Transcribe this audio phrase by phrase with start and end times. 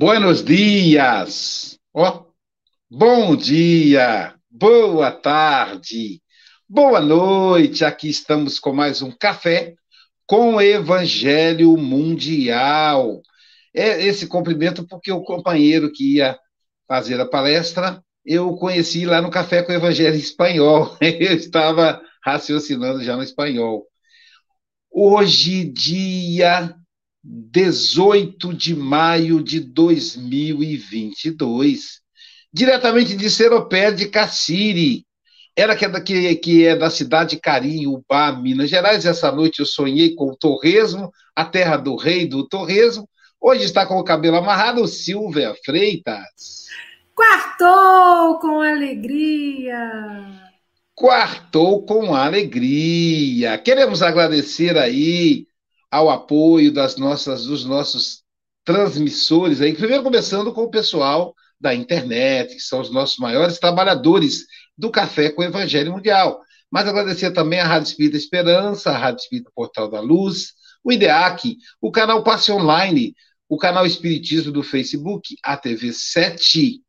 [0.00, 1.76] Buenos dias.
[1.92, 2.26] Ó,
[2.88, 6.22] bom dia, boa tarde,
[6.68, 7.84] boa noite.
[7.84, 9.74] Aqui estamos com mais um café
[10.24, 13.20] com Evangelho Mundial.
[13.74, 16.38] É esse cumprimento porque o companheiro que ia
[16.86, 20.96] fazer a palestra, eu conheci lá no Café com o Evangelho Espanhol.
[21.02, 23.84] Eu estava raciocinando já no espanhol.
[24.92, 26.77] Hoje, dia
[27.30, 32.00] 18 de maio de 2022,
[32.50, 35.04] diretamente de Seropé de Cassiri.
[35.54, 39.04] Ela que é, da, que, que é da cidade de Carinho, Ubá, Minas Gerais.
[39.04, 43.06] Essa noite eu sonhei com o torresmo, a terra do rei do torresmo.
[43.38, 46.64] Hoje está com o cabelo amarrado, Silvia Freitas.
[47.14, 50.48] Quartou com alegria!
[50.94, 53.58] Quartou com alegria.
[53.58, 55.46] Queremos agradecer aí
[55.90, 58.22] ao apoio das nossas, dos nossos
[58.64, 64.44] transmissores aí, primeiro começando com o pessoal da internet, que são os nossos maiores trabalhadores
[64.76, 66.40] do Café com o Evangelho Mundial.
[66.70, 70.52] Mas agradecer também a Rádio Espírita Esperança, a Rádio Espírita Portal da Luz,
[70.84, 73.14] o IDEAC, o canal Passe Online,
[73.48, 76.80] o canal Espiritismo do Facebook, a TV 7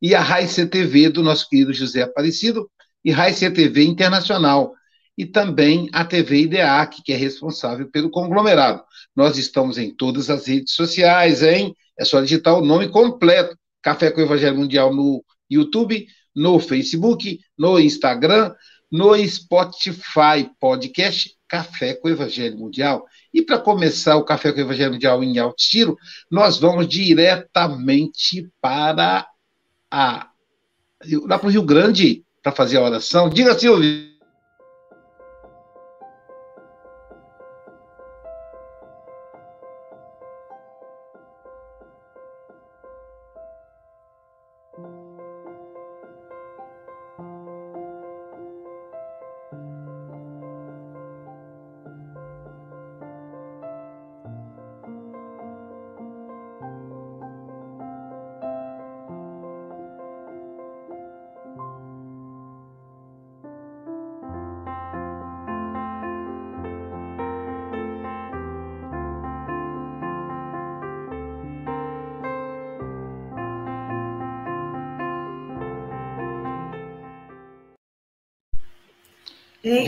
[0.00, 2.70] e a Raice TV do nosso querido José Aparecido
[3.04, 4.72] e Raice TV Internacional,
[5.16, 8.82] e também a TV IDEAC, que é responsável pelo conglomerado.
[9.14, 11.74] Nós estamos em todas as redes sociais, hein?
[11.98, 17.38] É só digitar o nome completo: Café com o Evangelho Mundial no YouTube, no Facebook,
[17.56, 18.52] no Instagram,
[18.90, 23.06] no Spotify Podcast Café com o Evangelho Mundial.
[23.32, 25.96] E para começar o Café com o Evangelho Mundial em alto estilo,
[26.30, 29.26] nós vamos diretamente para
[29.90, 30.30] a
[31.26, 33.28] lá para o Rio Grande para fazer a oração.
[33.28, 34.13] Diga, Silvio.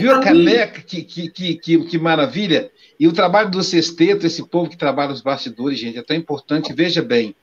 [0.07, 0.81] Viu a caneca?
[0.81, 2.71] Que, que, que, que, maravilha!
[2.97, 6.73] E o trabalho do sexteto, esse povo que trabalha nos bastidores, gente, é tão importante.
[6.73, 7.35] Veja bem,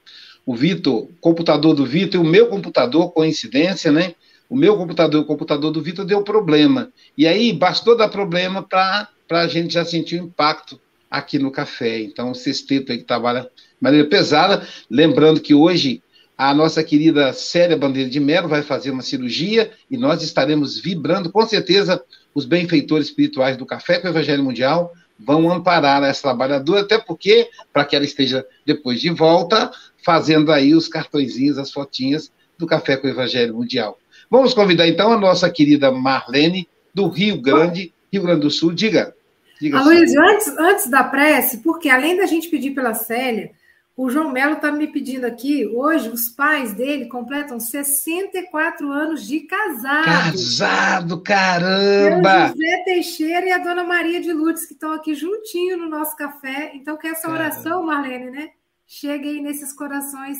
[0.46, 4.14] o Vitor, computador do Vitor e o meu computador, coincidência, né?
[4.48, 6.90] O meu computador e o computador do Vitor deu problema.
[7.18, 10.80] E aí bastou dar problema para a gente já sentir o impacto
[11.10, 12.00] aqui no café.
[12.00, 14.66] Então, o sexteto aí que trabalha de maneira pesada.
[14.90, 16.02] Lembrando que hoje
[16.36, 21.30] a nossa querida Célia Bandeira de Melo vai fazer uma cirurgia e nós estaremos vibrando,
[21.30, 22.02] com certeza,
[22.34, 27.48] os benfeitores espirituais do Café com o Evangelho Mundial vão amparar essa trabalhadora, até porque,
[27.72, 29.70] para que ela esteja depois de volta,
[30.04, 33.98] fazendo aí os cartõezinhos, as fotinhas do Café com o Evangelho Mundial.
[34.30, 38.72] Vamos convidar então a nossa querida Marlene, do Rio Grande, Rio Grande do Sul.
[38.72, 39.14] Diga.
[39.60, 43.50] diga Aloysio, antes, antes da prece, porque além da gente pedir pela Célia,
[43.96, 49.40] o João Melo está me pedindo aqui, hoje os pais dele completam 64 anos de
[49.40, 50.04] casado.
[50.04, 52.46] Casado, caramba!
[52.46, 56.16] o José Teixeira e a dona Maria de Lourdes, que estão aqui juntinho no nosso
[56.16, 56.72] café.
[56.74, 58.50] Então, que essa oração, Marlene, né?
[58.84, 60.38] Chegue aí nesses corações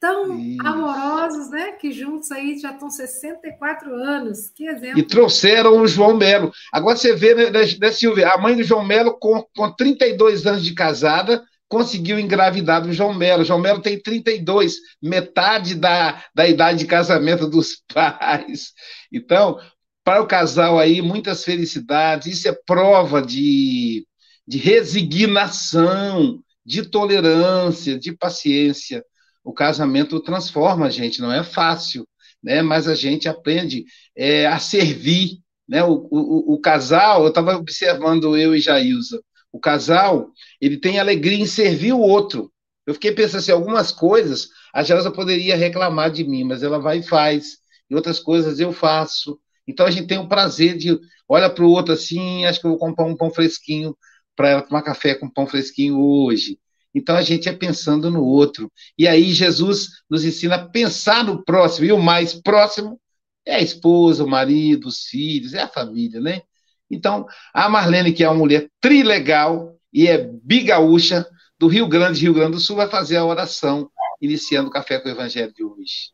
[0.00, 0.66] tão Isso.
[0.66, 1.72] amorosos, né?
[1.72, 4.48] Que juntos aí já estão 64 anos.
[4.48, 4.98] Que exemplo.
[4.98, 6.50] E trouxeram o João Melo.
[6.72, 8.30] Agora você vê, né, né Silvia?
[8.30, 13.14] A mãe do João Melo, com, com 32 anos de casada, conseguiu engravidar do João
[13.14, 13.44] Melo.
[13.44, 18.72] João Melo tem 32, metade da, da idade de casamento dos pais.
[19.10, 19.56] Então,
[20.04, 22.26] para o casal aí, muitas felicidades.
[22.26, 24.04] Isso é prova de,
[24.46, 29.04] de resignação, de tolerância, de paciência.
[29.44, 32.04] O casamento transforma a gente, não é fácil,
[32.42, 32.62] né?
[32.62, 33.84] mas a gente aprende
[34.16, 35.38] é, a servir.
[35.68, 35.84] Né?
[35.84, 39.22] O, o, o casal, eu estava observando eu e Jailza,
[39.52, 40.30] o casal,
[40.60, 42.52] ele tem alegria em servir o outro.
[42.86, 46.98] Eu fiquei pensando assim, algumas coisas a Gelsa poderia reclamar de mim, mas ela vai
[46.98, 47.58] e faz.
[47.88, 49.38] E outras coisas eu faço.
[49.66, 50.98] Então a gente tem o prazer de
[51.28, 53.96] olha para o outro assim, acho que eu vou comprar um pão fresquinho
[54.36, 56.58] para ela tomar café com pão fresquinho hoje.
[56.94, 58.70] Então a gente é pensando no outro.
[58.98, 61.86] E aí Jesus nos ensina a pensar no próximo.
[61.86, 63.00] E o mais próximo
[63.46, 66.42] é a esposa, o marido, os filhos, é a família, né?
[66.90, 71.26] Então, a Marlene, que é uma mulher trilegal e é bigaúcha,
[71.60, 75.10] do Rio Grande, Rio Grande do Sul, vai fazer a oração, iniciando o Café com
[75.10, 76.10] o Evangelho de hoje.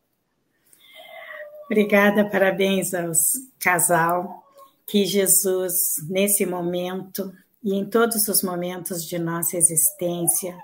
[1.65, 3.17] Obrigada, parabéns aos
[3.57, 4.43] casal.
[4.85, 5.73] Que Jesus,
[6.09, 7.31] nesse momento
[7.63, 10.57] e em todos os momentos de nossa existência,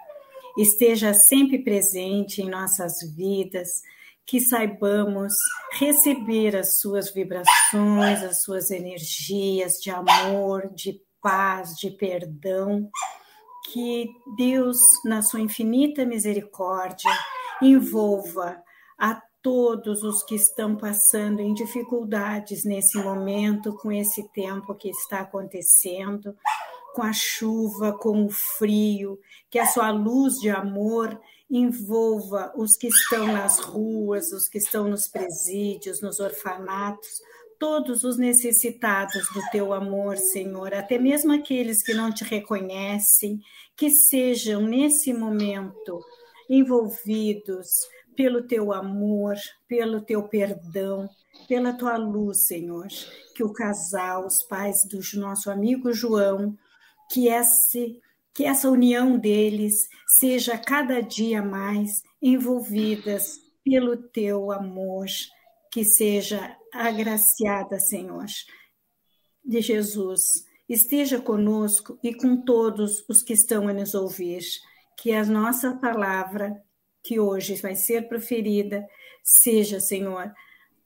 [0.57, 3.81] esteja sempre presente em nossas vidas,
[4.25, 5.33] que saibamos
[5.73, 12.89] receber as suas vibrações, as suas energias de amor, de paz, de perdão,
[13.71, 17.11] que Deus, na sua infinita misericórdia,
[17.61, 18.61] envolva
[18.97, 25.19] a todos os que estão passando em dificuldades nesse momento, com esse tempo que está
[25.19, 26.35] acontecendo,
[26.93, 29.19] com a chuva, com o frio,
[29.49, 31.19] que a sua luz de amor
[31.55, 37.21] envolva os que estão nas ruas, os que estão nos presídios, nos orfanatos,
[37.59, 43.39] todos os necessitados do teu amor, Senhor, até mesmo aqueles que não te reconhecem,
[43.77, 45.99] que sejam nesse momento
[46.49, 47.67] envolvidos
[48.15, 49.35] pelo teu amor,
[49.67, 51.07] pelo teu perdão,
[51.47, 52.87] pela tua luz, Senhor.
[53.35, 56.57] Que o casal, os pais do nosso amigo João,
[57.11, 58.01] que esse
[58.33, 59.87] que essa união deles
[60.19, 65.05] seja cada dia mais envolvidas pelo teu amor,
[65.71, 68.25] que seja agraciada, Senhor,
[69.43, 70.45] de Jesus.
[70.67, 74.43] Esteja conosco e com todos os que estão a nos ouvir,
[74.97, 76.61] que a nossa palavra,
[77.03, 78.85] que hoje vai ser proferida,
[79.23, 80.33] seja, Senhor,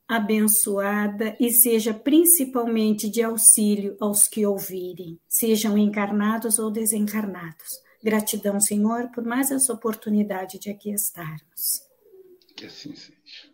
[0.07, 7.81] abençoada e seja principalmente de auxílio aos que ouvirem, sejam encarnados ou desencarnados.
[8.01, 11.81] Gratidão, Senhor, por mais essa oportunidade de aqui estarmos.
[12.55, 13.49] Que assim seja.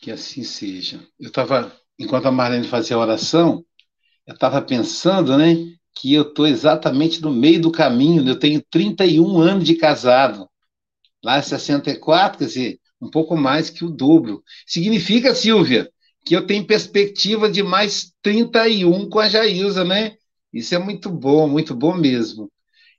[0.00, 1.06] Que assim seja.
[1.18, 3.64] Eu estava, enquanto a Marlene fazia a oração,
[4.26, 5.54] eu estava pensando, né,
[5.94, 8.26] que eu estou exatamente no meio do caminho.
[8.26, 10.48] Eu tenho 31 anos de casado.
[11.22, 14.42] Lá é 64, quer dizer, um pouco mais que o dobro.
[14.66, 15.88] Significa, Silvia,
[16.24, 20.14] que eu tenho perspectiva de mais 31 com a Jailza, né?
[20.52, 22.50] Isso é muito bom, muito bom mesmo.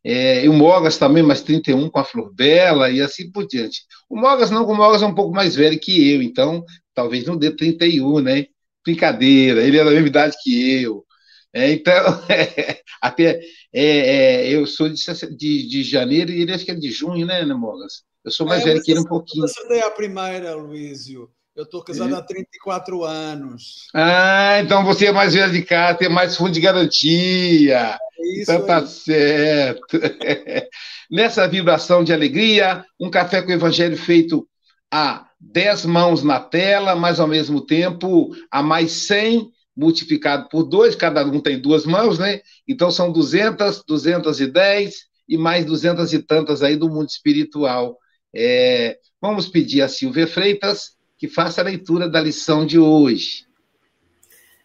[0.03, 3.81] É, e o Mogas também, mais 31 com a Flor Bela e assim por diante.
[4.09, 7.35] O Mogas não, o Mogas é um pouco mais velho que eu, então talvez não
[7.35, 8.45] dê 31, né?
[8.85, 11.03] Brincadeira, ele é da mesma idade que eu.
[11.51, 11.93] É, então,
[12.29, 13.41] é, até
[13.73, 14.95] é, é, eu sou de,
[15.35, 18.03] de, de, janeiro e ele acho que é de junho, né, né Mogas?
[18.25, 19.47] Eu sou mais é, velho que ele um pouquinho.
[19.47, 21.29] Você é a primeira, Luísio.
[21.55, 23.87] Eu estou casado há 34 anos.
[23.93, 27.97] Ah, então você é mais velho de casa, tem mais fundo de garantia.
[28.19, 28.87] É isso então tá aí.
[28.87, 29.97] certo.
[31.09, 34.45] Nessa vibração de alegria, um café com o evangelho feito
[34.91, 40.95] a 10 mãos na tela, mas ao mesmo tempo a mais 100 multiplicado por dois,
[40.95, 42.41] cada um tem duas mãos, né?
[42.67, 44.95] Então são 200, 210
[45.27, 47.97] e mais 200 e tantas aí do mundo espiritual.
[48.35, 53.47] É, vamos pedir a Silvia Freitas que faça a leitura da lição de hoje.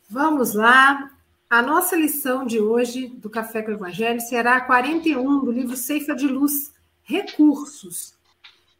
[0.08, 1.08] Vamos lá.
[1.48, 5.76] A nossa lição de hoje do Café com o Evangelho será a 41 do livro
[5.76, 6.72] Ceifa de Luz,
[7.02, 8.14] Recursos.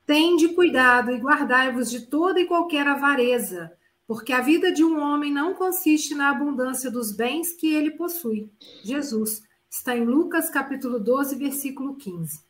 [0.05, 3.73] Tende cuidado e guardai-vos de toda e qualquer avareza,
[4.09, 8.51] porque a vida de um homem não consiste na abundância dos bens que ele possui.
[8.83, 12.50] Jesus está em Lucas capítulo 12, versículo 15.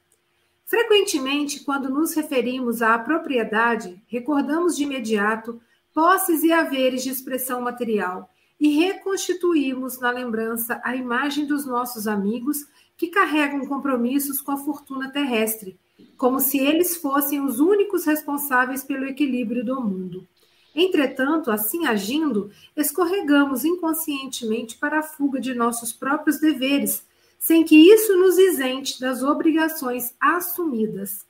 [0.71, 5.61] Frequentemente, quando nos referimos à propriedade, recordamos de imediato
[5.93, 12.69] posses e haveres de expressão material e reconstituímos na lembrança a imagem dos nossos amigos
[12.97, 15.77] que carregam compromissos com a fortuna terrestre,
[16.17, 20.25] como se eles fossem os únicos responsáveis pelo equilíbrio do mundo.
[20.73, 27.10] Entretanto, assim agindo, escorregamos inconscientemente para a fuga de nossos próprios deveres
[27.41, 31.27] sem que isso nos isente das obrigações assumidas.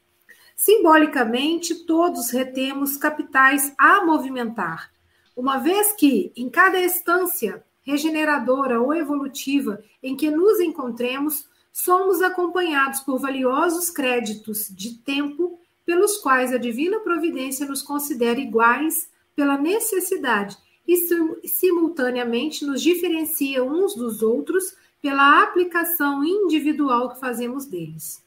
[0.57, 4.93] Simbolicamente, todos retemos capitais a movimentar,
[5.37, 13.01] uma vez que, em cada estância regeneradora ou evolutiva em que nos encontremos, somos acompanhados
[13.01, 20.59] por valiosos créditos de tempo pelos quais a divina providência nos considera iguais pela necessidade
[20.87, 28.25] e simultaneamente nos diferencia uns dos outros pela aplicação individual que fazemos deles.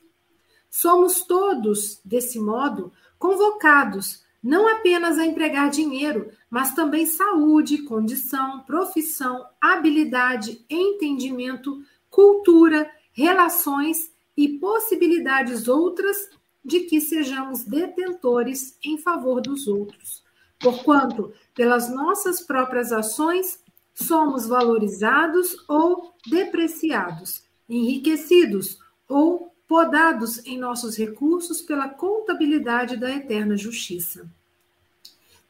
[0.70, 9.46] Somos todos, desse modo, convocados não apenas a empregar dinheiro, mas também saúde, condição, profissão,
[9.62, 16.18] habilidade, entendimento, cultura, relações e possibilidades outras
[16.64, 20.22] de que sejamos detentores em favor dos outros.
[20.60, 23.63] Porquanto, pelas nossas próprias ações,
[23.94, 34.30] somos valorizados ou depreciados, enriquecidos ou podados em nossos recursos pela contabilidade da eterna justiça.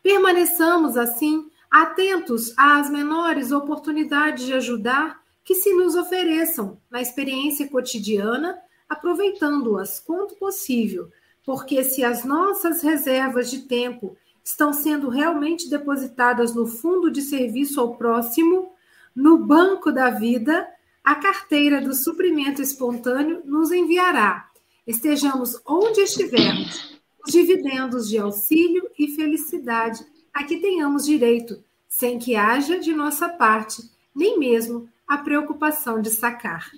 [0.01, 8.57] Permaneçamos, assim, atentos às menores oportunidades de ajudar que se nos ofereçam na experiência cotidiana,
[8.88, 11.09] aproveitando-as quanto possível,
[11.45, 17.79] porque se as nossas reservas de tempo estão sendo realmente depositadas no fundo de serviço
[17.79, 18.71] ao próximo,
[19.15, 20.67] no banco da vida,
[21.03, 24.50] a carteira do suprimento espontâneo nos enviará,
[24.85, 32.35] estejamos onde estivermos, os dividendos de auxílio e felicidade a que tenhamos direito, sem que
[32.35, 33.83] haja de nossa parte
[34.15, 36.69] nem mesmo a preocupação de sacar.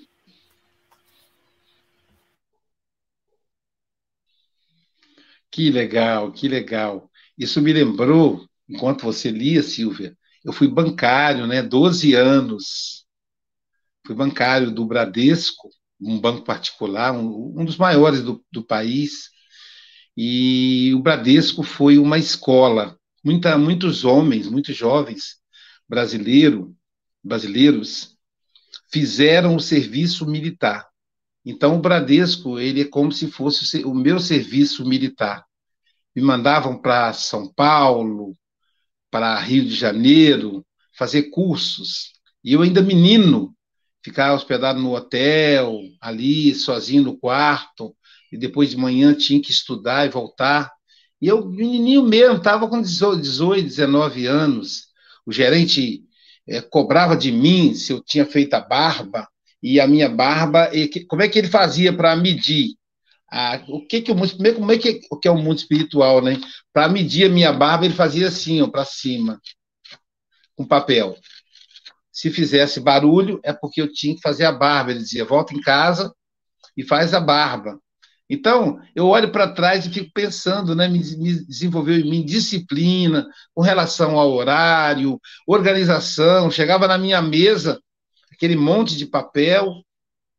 [5.49, 7.09] Que legal, que legal.
[7.37, 11.61] Isso me lembrou, enquanto você lia, Silvia, eu fui bancário, né?
[11.61, 13.05] 12 anos.
[14.05, 19.29] Fui bancário do Bradesco, um banco particular, um, um dos maiores do, do país.
[20.15, 22.97] E o Bradesco foi uma escola.
[23.23, 25.37] Muita, muitos homens, muitos jovens
[25.89, 26.75] brasileiro,
[27.23, 28.15] brasileiros
[28.91, 30.87] fizeram o serviço militar.
[31.43, 35.44] Então, o Bradesco ele é como se fosse o meu serviço militar
[36.15, 38.35] me mandavam para São Paulo,
[39.11, 40.65] para Rio de Janeiro,
[40.97, 42.13] fazer cursos.
[42.43, 43.53] E eu ainda menino,
[44.03, 47.95] ficar hospedado no hotel, ali, sozinho no quarto,
[48.31, 50.71] e depois de manhã tinha que estudar e voltar.
[51.21, 54.87] E eu, menininho mesmo, estava com 18, 19 anos.
[55.25, 56.03] O gerente
[56.47, 59.27] é, cobrava de mim se eu tinha feito a barba,
[59.61, 62.75] e a minha barba, e, como é que ele fazia para medir?
[63.37, 66.21] Ah, o que que o mundo, como é que, o que é o mundo espiritual,
[66.21, 66.39] né?
[66.71, 69.41] Para medir a minha barba, ele fazia assim, para cima,
[70.55, 71.17] com papel.
[72.13, 74.91] Se fizesse barulho, é porque eu tinha que fazer a barba.
[74.91, 76.15] Ele dizia: volta em casa
[76.77, 77.77] e faz a barba.
[78.29, 80.87] Então, eu olho para trás e fico pensando, né?
[80.87, 86.49] Me, me desenvolveu em mim disciplina com relação ao horário, organização.
[86.49, 87.81] Chegava na minha mesa,
[88.31, 89.84] aquele monte de papel,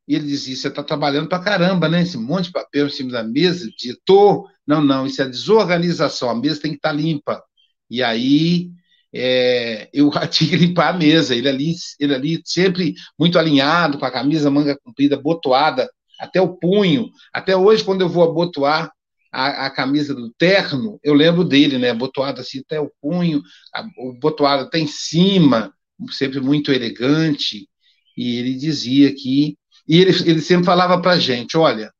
[0.06, 2.02] e ele dizia: Você está trabalhando para caramba, né?
[2.02, 3.68] Esse monte de papel em cima da mesa.
[3.78, 7.42] Diretor, não, não, isso é desorganização, a mesa tem que estar tá limpa.
[7.90, 8.70] E aí
[9.14, 11.34] é, eu tinha que limpar a mesa.
[11.34, 15.88] Ele ali, ele ali sempre muito alinhado, com a camisa manga comprida, botoada,
[16.20, 17.10] até o punho.
[17.32, 18.90] Até hoje, quando eu vou abotoar
[19.32, 21.92] a, a, camisa do terno, eu lembro dele, né?
[21.92, 23.42] Botoado assim até o punho,
[23.74, 25.72] a, o botoado até em cima,
[26.10, 27.68] sempre muito elegante.
[28.16, 29.56] E ele dizia que.
[29.88, 31.92] E ele, ele sempre falava para a gente: olha,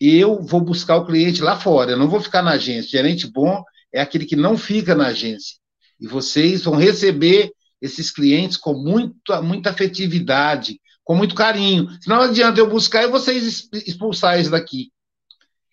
[0.00, 2.90] eu vou buscar o cliente lá fora, eu não vou ficar na agência.
[2.90, 5.56] Gerente bom é aquele que não fica na agência.
[6.00, 11.88] E vocês vão receber esses clientes com muita, muita afetividade, com muito carinho.
[12.06, 14.90] Não adianta eu buscar e vocês expulsar eles daqui.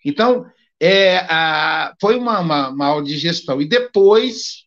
[0.04, 0.46] Então,
[0.80, 3.62] é, a, foi uma, uma, uma aula de gestão.
[3.62, 4.65] E depois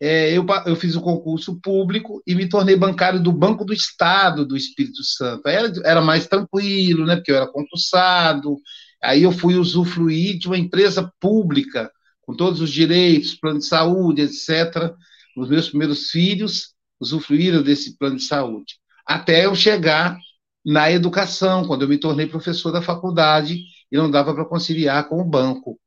[0.00, 4.46] é, eu, eu fiz o concurso público e me tornei bancário do Banco do Estado
[4.46, 5.46] do Espírito Santo.
[5.46, 8.56] Era, era mais tranquilo, né, porque eu era concursado.
[9.02, 11.90] Aí eu fui usufruir de uma empresa pública,
[12.22, 14.94] com todos os direitos, plano de saúde, etc.
[15.36, 18.76] Os meus primeiros filhos usufruíram desse plano de saúde.
[19.06, 20.18] Até eu chegar
[20.64, 25.20] na educação, quando eu me tornei professor da faculdade e não dava para conciliar com
[25.20, 25.78] o banco,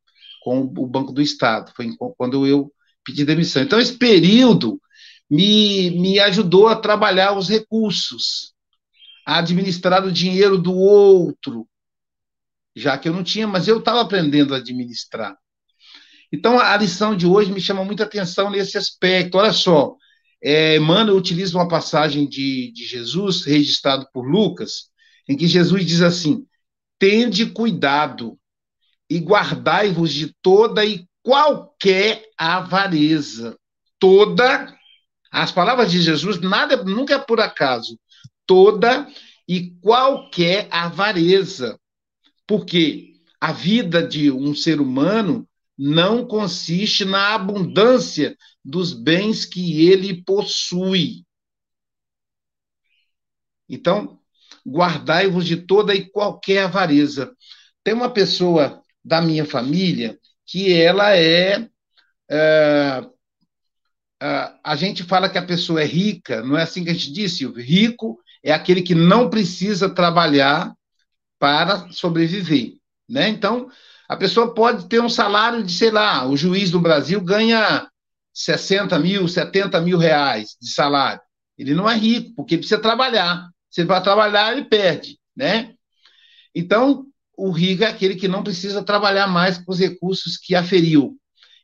[0.41, 1.71] com o Banco do Estado.
[1.75, 2.71] Foi quando eu
[3.03, 3.63] pedir demissão.
[3.63, 4.81] Então, esse período
[5.29, 8.53] me, me ajudou a trabalhar os recursos,
[9.25, 11.67] a administrar o dinheiro do outro,
[12.75, 15.35] já que eu não tinha, mas eu estava aprendendo a administrar.
[16.31, 19.37] Então, a lição de hoje me chama muita atenção nesse aspecto.
[19.37, 19.95] Olha só,
[20.41, 24.89] é, Emmanuel utiliza uma passagem de, de Jesus, registrado por Lucas,
[25.29, 26.45] em que Jesus diz assim:
[26.97, 28.37] Tende cuidado
[29.09, 33.57] e guardai-vos de toda e qualquer avareza.
[33.97, 34.77] Toda,
[35.31, 37.97] as palavras de Jesus, nada, nunca é por acaso.
[38.45, 39.07] Toda
[39.47, 41.79] e qualquer avareza.
[42.45, 50.21] Porque a vida de um ser humano não consiste na abundância dos bens que ele
[50.23, 51.25] possui.
[53.67, 54.19] Então,
[54.67, 57.35] guardai-vos de toda e qualquer avareza.
[57.83, 60.19] Tem uma pessoa da minha família
[60.53, 61.67] que ela é,
[62.29, 63.01] é,
[64.63, 67.35] a gente fala que a pessoa é rica, não é assim que a gente diz,
[67.35, 67.65] Silvio?
[67.65, 70.71] Rico é aquele que não precisa trabalhar
[71.39, 72.73] para sobreviver,
[73.09, 73.29] né?
[73.29, 73.67] Então,
[74.07, 77.89] a pessoa pode ter um salário de, sei lá, o juiz do Brasil ganha
[78.31, 81.21] 60 mil, 70 mil reais de salário.
[81.57, 83.49] Ele não é rico, porque precisa trabalhar.
[83.71, 85.73] Se ele vai trabalhar, ele perde, né?
[86.53, 91.17] Então, o rico é aquele que não precisa trabalhar mais com os recursos que aferiu.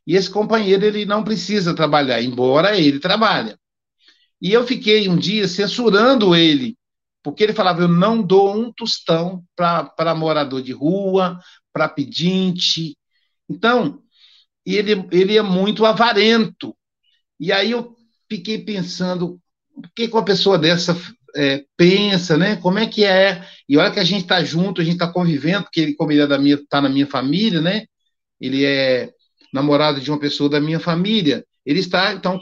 [0.05, 3.55] E esse companheiro, ele não precisa trabalhar, embora ele trabalhe.
[4.41, 6.77] E eu fiquei um dia censurando ele,
[7.21, 11.39] porque ele falava: eu não dou um tostão para morador de rua,
[11.71, 12.97] para pedinte.
[13.47, 14.01] Então,
[14.65, 16.75] ele, ele é muito avarento.
[17.39, 17.95] E aí eu
[18.29, 19.39] fiquei pensando:
[19.73, 20.95] por que, que uma pessoa dessa
[21.36, 22.56] é, pensa, né?
[22.58, 23.46] Como é que é?
[23.68, 26.22] E olha que a gente está junto, a gente está convivendo, porque ele, como ele
[26.22, 27.86] é da minha, tá na minha família, né?
[28.39, 29.12] Ele é
[29.54, 31.46] namorado de uma pessoa da minha família.
[31.65, 32.39] Ele está, então,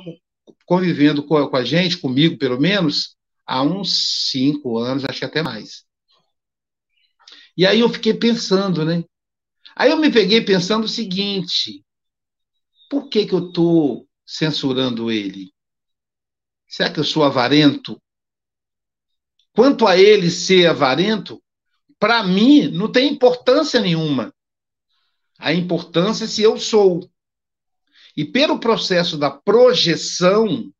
[0.65, 5.41] convivendo com, com a gente, comigo, pelo menos, há uns cinco anos, acho que até
[5.41, 5.85] mais.
[7.55, 9.03] E aí eu fiquei pensando, né?
[9.75, 11.83] Aí eu me peguei pensando o seguinte:
[12.89, 15.51] por que, que eu estou censurando ele?
[16.67, 18.01] Será que eu sou avarento?
[19.57, 21.41] Quanto a ele ser avarento,
[21.97, 24.31] para mim não tem importância nenhuma.
[25.39, 27.09] A importância é se eu sou.
[28.15, 30.71] E pelo processo da projeção,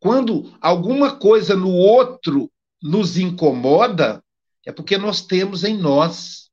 [0.00, 2.50] quando alguma coisa no outro
[2.82, 4.24] nos incomoda,
[4.64, 6.48] é porque nós temos em nós.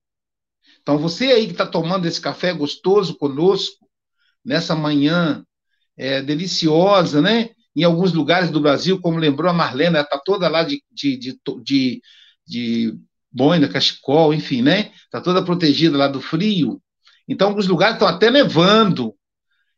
[0.81, 3.89] Então, você aí que está tomando esse café gostoso conosco,
[4.43, 5.45] nessa manhã
[5.95, 7.51] é, deliciosa, né?
[7.75, 11.17] Em alguns lugares do Brasil, como lembrou a Marlena, ela está toda lá de, de,
[11.17, 12.01] de, de,
[12.45, 12.95] de
[13.31, 14.91] boina, cachecol, enfim, né?
[15.05, 16.81] Está toda protegida lá do frio.
[17.27, 19.15] Então, alguns lugares estão até nevando.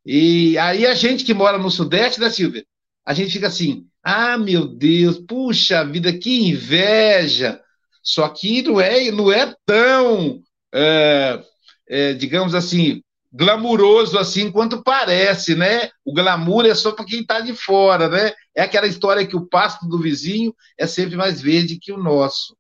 [0.06, 2.66] E aí a gente que mora no Sudeste, né, Silvia?
[3.06, 7.62] A gente fica assim, ah, meu Deus, puxa vida, que inveja!
[8.02, 10.42] Só que não é, não é tão,
[10.74, 11.42] é,
[11.88, 13.03] é, digamos assim,
[13.34, 15.90] glamuroso assim quanto parece, né?
[16.06, 18.32] O glamour é só para quem está de fora, né?
[18.56, 22.56] É aquela história que o pasto do vizinho é sempre mais verde que o nosso.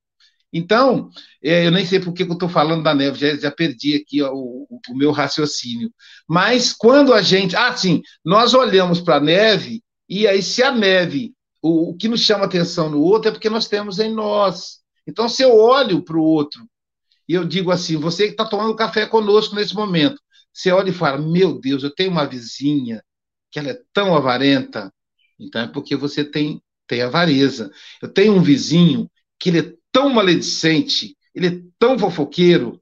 [0.51, 1.09] Então,
[1.43, 4.21] é, eu nem sei por que eu estou falando da neve, já, já perdi aqui
[4.21, 5.91] ó, o, o, meu raciocínio.
[6.27, 7.55] Mas quando a gente.
[7.55, 12.07] Ah, sim, nós olhamos para a neve, e aí, se a neve, o, o que
[12.07, 14.79] nos chama atenção no outro é porque nós temos em nós.
[15.07, 16.63] Então, se eu olho para o outro
[17.27, 20.21] e eu digo assim, você que está tomando café conosco nesse momento,
[20.53, 23.03] você olha e fala: Meu Deus, eu tenho uma vizinha
[23.51, 24.93] que ela é tão avarenta.
[25.39, 27.71] Então é porque você tem, tem avareza.
[28.01, 32.81] Eu tenho um vizinho que ele é tão maledicente, ele é tão fofoqueiro.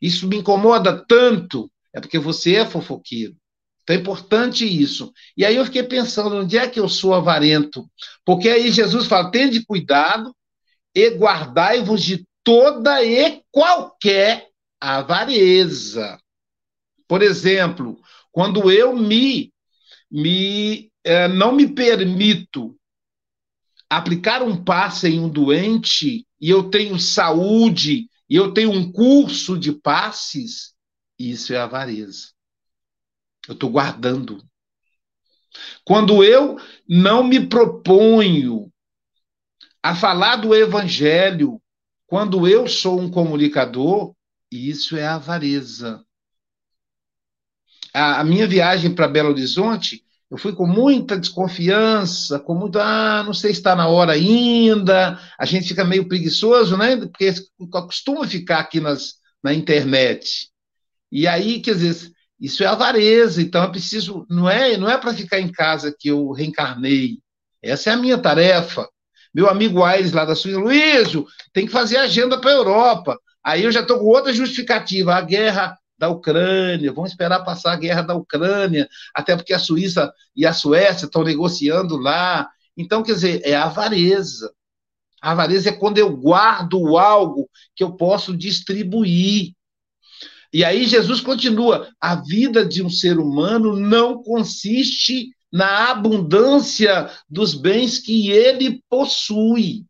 [0.00, 3.36] isso me incomoda tanto, é porque você é fofoqueiro.
[3.82, 5.12] Então é importante isso.
[5.36, 7.88] E aí eu fiquei pensando, onde é que eu sou avarento?
[8.24, 10.34] Porque aí Jesus fala: tende cuidado
[10.94, 14.48] e guardai-vos de toda e qualquer
[14.80, 16.18] avareza.
[17.12, 19.52] Por exemplo, quando eu me,
[20.10, 22.74] me é, não me permito
[23.86, 29.58] aplicar um passe em um doente e eu tenho saúde e eu tenho um curso
[29.58, 30.74] de passes,
[31.18, 32.32] isso é avareza.
[33.46, 34.42] Eu estou guardando.
[35.84, 36.56] Quando eu
[36.88, 38.72] não me proponho
[39.82, 41.60] a falar do evangelho,
[42.06, 44.14] quando eu sou um comunicador,
[44.50, 46.02] isso é avareza.
[47.94, 53.22] A, a minha viagem para Belo Horizonte, eu fui com muita desconfiança, com muito, ah,
[53.22, 56.96] não sei se está na hora ainda, a gente fica meio preguiçoso, né?
[56.96, 57.34] Porque
[57.70, 60.48] costuma ficar aqui nas, na internet.
[61.10, 65.12] E aí, quer dizer, isso é avareza, então é preciso, não é, não é para
[65.12, 67.18] ficar em casa que eu reencarnei.
[67.62, 68.88] Essa é a minha tarefa.
[69.34, 73.18] Meu amigo Aires lá da Suíça, Luísio, tem que fazer agenda para a Europa.
[73.44, 77.76] Aí eu já estou com outra justificativa, a guerra da Ucrânia, vamos esperar passar a
[77.76, 82.50] guerra da Ucrânia, até porque a Suíça e a Suécia estão negociando lá.
[82.76, 84.52] Então, quer dizer, é avareza.
[85.22, 89.52] A avareza é quando eu guardo algo que eu posso distribuir.
[90.52, 97.54] E aí Jesus continua: a vida de um ser humano não consiste na abundância dos
[97.54, 99.86] bens que ele possui.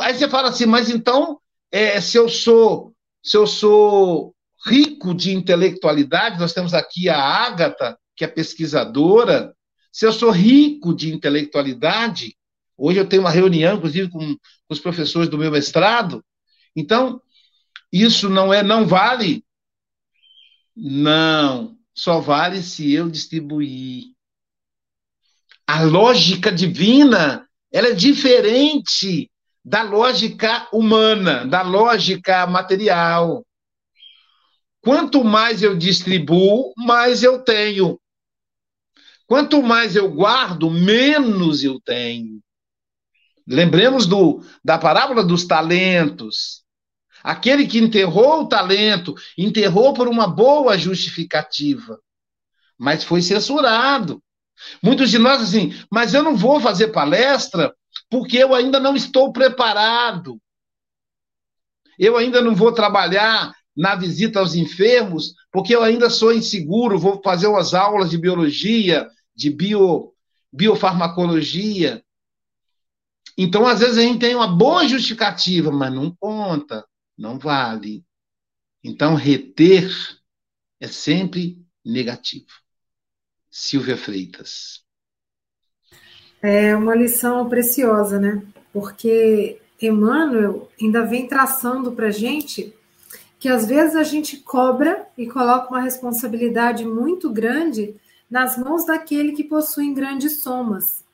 [0.00, 1.40] Aí você fala assim, mas então,
[1.72, 2.91] é, se eu sou
[3.22, 4.34] se eu sou
[4.66, 9.54] rico de intelectualidade, nós temos aqui a Ágata, que é pesquisadora,
[9.90, 12.36] se eu sou rico de intelectualidade,
[12.76, 14.36] hoje eu tenho uma reunião, inclusive, com,
[14.68, 16.24] os professores do meu mestrado,
[16.74, 17.20] então,
[17.92, 19.44] isso não é, não vale?
[20.74, 24.04] Não, só vale se eu distribuir.
[25.66, 29.30] A lógica divina, ela é diferente
[29.64, 33.46] da lógica humana, da lógica material.
[34.80, 38.00] Quanto mais eu distribuo, mais eu tenho.
[39.26, 42.40] Quanto mais eu guardo, menos eu tenho.
[43.46, 46.62] Lembremos do, da parábola dos talentos.
[47.22, 52.00] Aquele que enterrou o talento, enterrou por uma boa justificativa,
[52.76, 54.20] mas foi censurado.
[54.82, 57.72] Muitos de nós assim, mas eu não vou fazer palestra
[58.10, 60.40] porque eu ainda não estou preparado.
[61.98, 67.20] Eu ainda não vou trabalhar na visita aos enfermos, porque eu ainda sou inseguro, vou
[67.22, 70.12] fazer umas aulas de biologia, de bio,
[70.52, 72.04] biofarmacologia.
[73.36, 78.04] Então, às vezes, a gente tem uma boa justificativa, mas não conta, não vale.
[78.84, 79.90] Então, reter
[80.78, 82.46] é sempre negativo.
[83.50, 84.84] Silvia Freitas.
[86.42, 88.42] É uma lição preciosa, né?
[88.72, 92.74] Porque Emmanuel ainda vem traçando para gente
[93.38, 97.94] que às vezes a gente cobra e coloca uma responsabilidade muito grande
[98.30, 101.04] nas mãos daquele que possui grandes somas.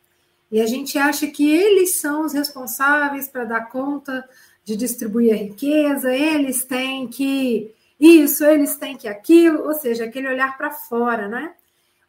[0.51, 4.27] E a gente acha que eles são os responsáveis para dar conta
[4.65, 10.29] de distribuir a riqueza, eles têm que isso, eles têm que aquilo, ou seja, aquele
[10.29, 11.53] olhar para fora, né?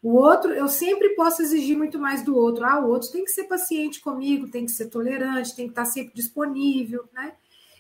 [0.02, 2.66] O outro, eu sempre posso exigir muito mais do outro.
[2.66, 5.86] Ah, o outro tem que ser paciente comigo, tem que ser tolerante, tem que estar
[5.86, 7.34] sempre disponível, né?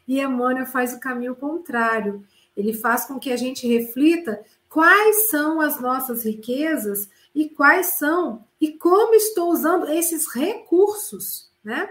[0.07, 2.25] E Emmanuel faz o caminho contrário.
[2.57, 8.43] Ele faz com que a gente reflita quais são as nossas riquezas e quais são
[8.59, 11.89] e como estou usando esses recursos, né?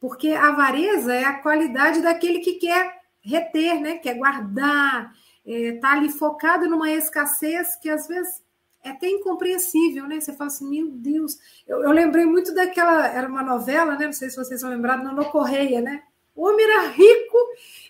[0.00, 3.98] Porque a avareza é a qualidade daquele que quer reter, né?
[3.98, 5.14] Quer guardar,
[5.46, 8.42] é, tá ali focado numa escassez que às vezes
[8.82, 10.20] é até incompreensível, né?
[10.20, 11.38] Você fala assim, meu Deus.
[11.66, 14.06] Eu, eu, lembrei muito daquela, era uma novela, né?
[14.06, 16.02] Não sei se vocês são lembrados, Nano Correia, né?
[16.34, 17.38] O homem era rico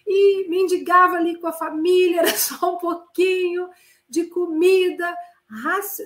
[0.06, 3.68] e mendigava ali com a família, era só um pouquinho
[4.08, 5.16] de comida,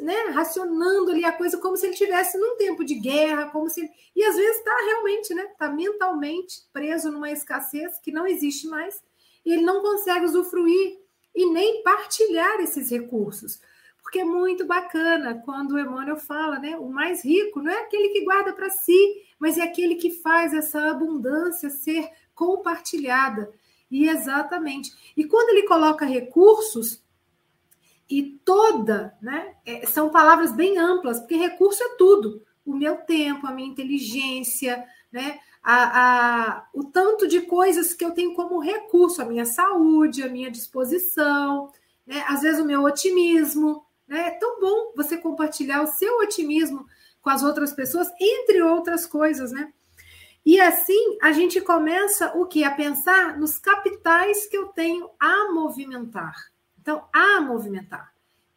[0.03, 0.31] né?
[0.33, 4.25] racionando ali a coisa como se ele tivesse num tempo de guerra, como se e
[4.25, 5.43] às vezes está realmente, né?
[5.51, 9.03] Está mentalmente preso numa escassez que não existe mais
[9.45, 10.99] e ele não consegue usufruir
[11.35, 13.61] e nem partilhar esses recursos
[14.07, 16.77] porque é muito bacana quando o Emmanuel fala, né?
[16.77, 20.55] O mais rico não é aquele que guarda para si, mas é aquele que faz
[20.55, 23.53] essa abundância ser compartilhada.
[23.91, 24.93] E exatamente.
[25.17, 27.03] E quando ele coloca recursos,
[28.09, 29.57] e toda, né?
[29.67, 32.47] É, são palavras bem amplas, porque recurso é tudo.
[32.65, 35.41] O meu tempo, a minha inteligência, né?
[35.61, 40.29] a, a, o tanto de coisas que eu tenho como recurso, a minha saúde, a
[40.29, 41.73] minha disposição,
[42.07, 42.25] né?
[42.29, 43.85] às vezes o meu otimismo.
[44.07, 44.29] Né?
[44.29, 46.87] É tão bom você compartilhar o seu otimismo
[47.21, 49.73] com as outras pessoas, entre outras coisas, né?
[50.45, 52.63] E assim a gente começa o que?
[52.63, 56.37] A pensar nos capitais que eu tenho a movimentar.
[56.81, 58.15] Então, a movimentar.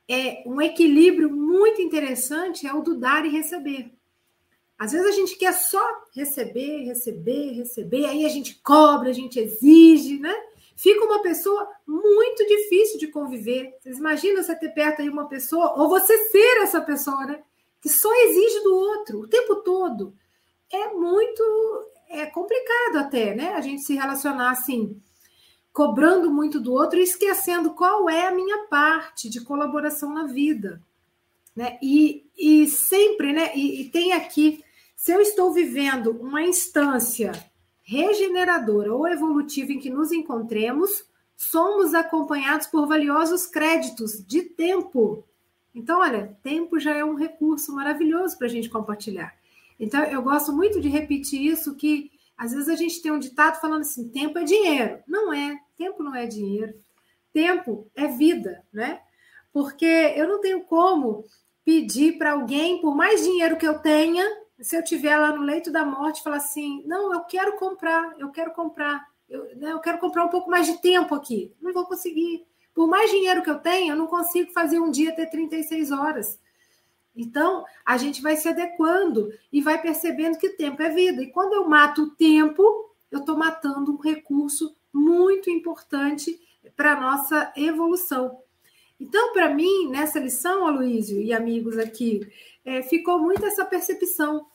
[0.08, 3.92] É um equilíbrio muito interessante, é o do dar e receber.
[4.78, 5.84] Às vezes a gente quer só
[6.16, 10.34] receber, receber, receber, aí a gente cobra, a gente exige, né?
[10.80, 13.76] Fica uma pessoa muito difícil de conviver.
[13.82, 17.44] Vocês imaginam você ter perto aí uma pessoa, ou você ser essa pessoa, né?
[17.82, 20.16] Que só exige do outro o tempo todo.
[20.72, 21.44] É muito
[22.08, 23.56] é complicado até, né?
[23.56, 24.98] A gente se relacionar assim,
[25.74, 30.82] cobrando muito do outro e esquecendo qual é a minha parte de colaboração na vida.
[31.54, 31.78] Né?
[31.82, 33.52] E, e sempre, né?
[33.54, 34.64] E, e tem aqui
[34.96, 37.34] se eu estou vivendo uma instância
[37.90, 41.04] regeneradora ou evolutiva em que nos encontremos,
[41.36, 45.26] somos acompanhados por valiosos créditos de tempo.
[45.74, 49.36] Então, olha, tempo já é um recurso maravilhoso para a gente compartilhar.
[49.80, 53.60] Então, eu gosto muito de repetir isso, que às vezes a gente tem um ditado
[53.60, 55.00] falando assim, tempo é dinheiro.
[55.08, 56.76] Não é, tempo não é dinheiro.
[57.34, 59.02] Tempo é vida, né?
[59.52, 61.26] Porque eu não tenho como
[61.66, 64.24] pedir para alguém, por mais dinheiro que eu tenha,
[64.62, 68.30] se eu tiver lá no leito da morte, falar assim, não, eu quero comprar, eu
[68.30, 71.54] quero comprar, eu, né, eu quero comprar um pouco mais de tempo aqui.
[71.62, 72.46] Não vou conseguir.
[72.74, 76.40] Por mais dinheiro que eu tenha, eu não consigo fazer um dia ter 36 horas.
[77.16, 81.22] Então, a gente vai se adequando e vai percebendo que tempo é vida.
[81.22, 86.40] E quando eu mato o tempo, eu estou matando um recurso muito importante
[86.76, 88.40] para a nossa evolução.
[89.00, 92.22] Então, para mim, nessa lição, Aloísio e amigos aqui,
[92.66, 94.46] é, ficou muito essa percepção.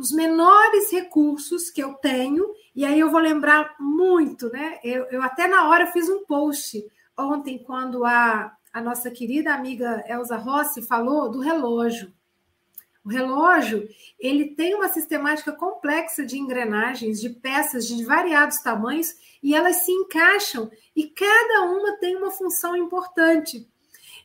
[0.00, 4.78] Os menores recursos que eu tenho, e aí eu vou lembrar muito, né?
[4.82, 6.82] Eu, eu até na hora fiz um post
[7.18, 12.10] ontem, quando a, a nossa querida amiga Elza Rossi falou do relógio.
[13.04, 13.86] O relógio,
[14.18, 19.92] ele tem uma sistemática complexa de engrenagens, de peças de variados tamanhos, e elas se
[19.92, 23.68] encaixam, e cada uma tem uma função importante.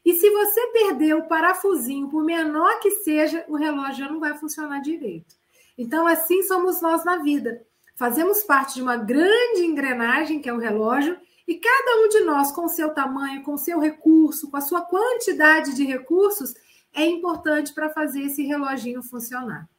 [0.06, 4.38] E se você perder o parafusinho, por menor que seja, o relógio já não vai
[4.38, 5.36] funcionar direito.
[5.78, 7.66] Então, assim somos nós na vida.
[7.96, 12.52] Fazemos parte de uma grande engrenagem, que é o relógio, e cada um de nós,
[12.52, 16.54] com seu tamanho, com seu recurso, com a sua quantidade de recursos,
[16.94, 19.70] é importante para fazer esse reloginho funcionar.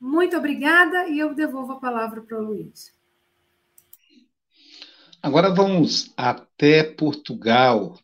[0.00, 2.92] Muito obrigada e eu devolvo a palavra para o Luiz.
[5.22, 7.98] Agora vamos até Portugal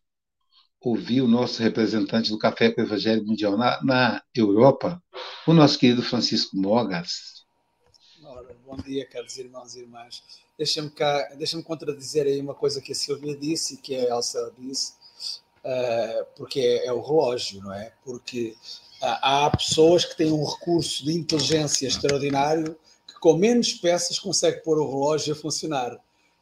[0.80, 5.02] ouvir o nosso representante do Café com o Evangelho Mundial na, na Europa,
[5.46, 7.44] o nosso querido Francisco Mogas.
[8.24, 10.22] Ora, bom dia, caros irmãos e irmãs.
[10.56, 10.90] Deixa-me
[11.36, 14.94] deixa contradizer aí uma coisa que a Silvia disse e que a Elsa disse,
[15.64, 17.92] uh, porque é, é, o relógio, não é?
[18.04, 18.54] Porque
[19.02, 24.62] uh, há pessoas que têm um recurso de inteligência extraordinário que com menos peças consegue
[24.62, 25.98] pôr o relógio a funcionar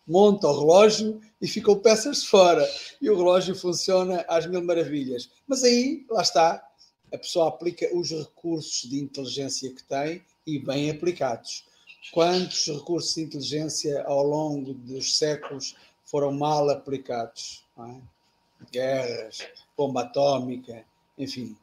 [0.09, 2.67] monta o relógio e ficam peças fora.
[3.01, 5.31] E o relógio funciona às mil maravilhas.
[5.47, 6.65] Mas aí, lá está,
[7.13, 11.65] a pessoa aplica os recursos de inteligência que tem e bem aplicados.
[12.13, 17.65] Quantos recursos de inteligência ao longo dos séculos foram mal aplicados?
[17.79, 18.01] É?
[18.73, 20.85] Guerras, bomba atómica,
[21.17, 21.57] enfim,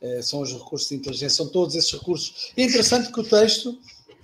[0.00, 2.52] eh, são os recursos de inteligência, são todos esses recursos.
[2.56, 3.78] É interessante que o texto,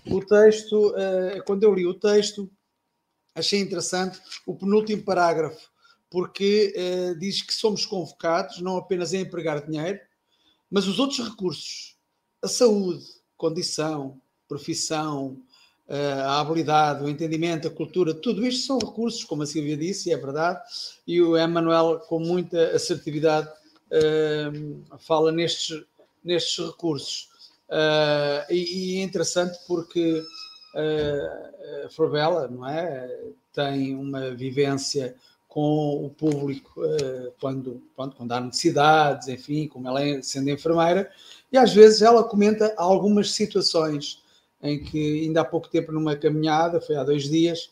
[0.07, 2.51] o texto, eh, quando eu li o texto,
[3.37, 5.71] achei interessante o penúltimo parágrafo,
[6.11, 10.01] porque uh, diz que somos convocados não apenas a empregar dinheiro,
[10.71, 11.97] mas os outros recursos,
[12.43, 13.05] a saúde,
[13.37, 15.43] condição, profissão,
[15.89, 20.09] uh, a habilidade, o entendimento, a cultura, tudo isto são recursos, como a Silvia disse,
[20.09, 20.61] e é verdade,
[21.07, 23.49] e o Emmanuel, com muita assertividade,
[23.93, 25.85] uh, fala nestes,
[26.25, 27.29] nestes recursos.
[28.49, 30.23] E, e é interessante porque
[30.77, 33.09] uh, Forbella, não é?
[33.53, 35.17] Tem uma vivência
[35.49, 41.11] com o público uh, quando, quando, quando há necessidades, enfim, como ela é sendo enfermeira,
[41.51, 44.23] e às vezes ela comenta algumas situações
[44.63, 47.71] em que, ainda há pouco tempo, numa caminhada, foi há dois dias,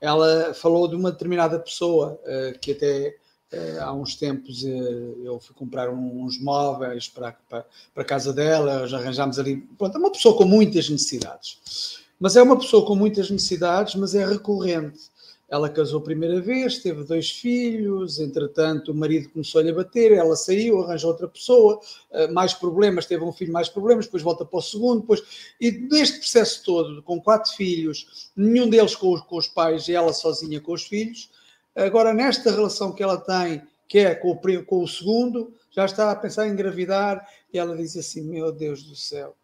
[0.00, 2.18] ela falou de uma determinada pessoa
[2.60, 3.16] que até
[3.52, 8.32] uh, há uns tempos uh, eu fui comprar uns móveis para, para, para a casa
[8.32, 9.56] dela, já arranjámos ali.
[9.78, 12.00] Pronto, é uma pessoa com muitas necessidades.
[12.20, 15.10] Mas é uma pessoa com muitas necessidades, mas é recorrente.
[15.48, 20.36] ela casou a primeira vez, teve dois filhos, entretanto o marido começou-lhe a bater, ela
[20.36, 21.80] saiu, arranjou outra pessoa,
[22.12, 25.22] eh, mais problemas, teve um filho, mais problemas, depois volta para o segundo, depois...
[25.60, 29.94] e neste processo todo, com quatro filhos, nenhum deles com os, com os pais e
[29.94, 31.30] ela sozinha com os filhos,
[31.74, 36.12] agora nesta relação que ela tem, que é com o, com o segundo, já está
[36.12, 39.34] a pensar em engravidar, e ela diz assim, meu Deus do céu,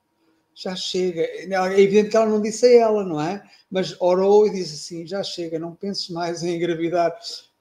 [0.56, 1.20] já chega.
[1.20, 3.44] É evidente que ela não disse a ela, não é?
[3.70, 7.14] Mas orou e disse assim: já chega, não penses mais em engravidar,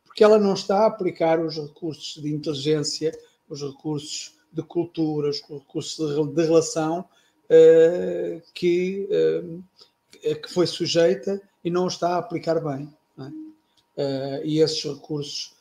[0.06, 3.12] porque ela não está a aplicar os recursos de inteligência,
[3.50, 11.70] os recursos de cultura, os recursos de, relação uh, que, uh, que foi sujeita e
[11.70, 12.90] não está a aplicar bem.
[13.20, 13.24] É?
[13.24, 15.54] Uh, e esses recursos,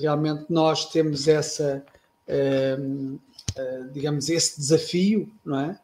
[0.00, 1.84] realmente, nós temos essa,
[3.92, 5.80] digamos, esse desafio, não é?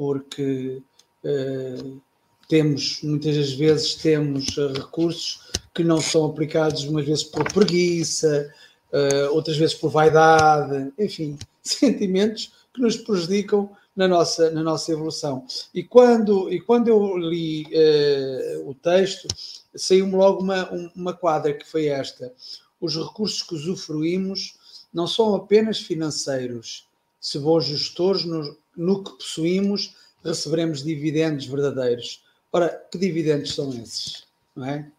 [0.00, 0.80] Porque
[1.22, 2.00] uh,
[2.48, 8.50] temos, muitas das vezes, temos recursos que não são aplicados, umas vezes por preguiça,
[8.94, 15.44] uh, outras vezes por vaidade, enfim, sentimentos que nos prejudicam na nossa, na nossa evolução.
[15.74, 19.28] E quando, e quando eu li uh, o texto,
[19.74, 22.32] saiu-me logo uma, uma quadra que foi esta.
[22.80, 24.54] Os recursos que usufruímos
[24.94, 26.88] não são apenas financeiros.
[27.20, 32.24] Se bons gestores no, no que possuímos, receberemos dividendos verdadeiros.
[32.52, 34.24] Ora, que dividendos são esses?
[34.56, 34.90] Não é?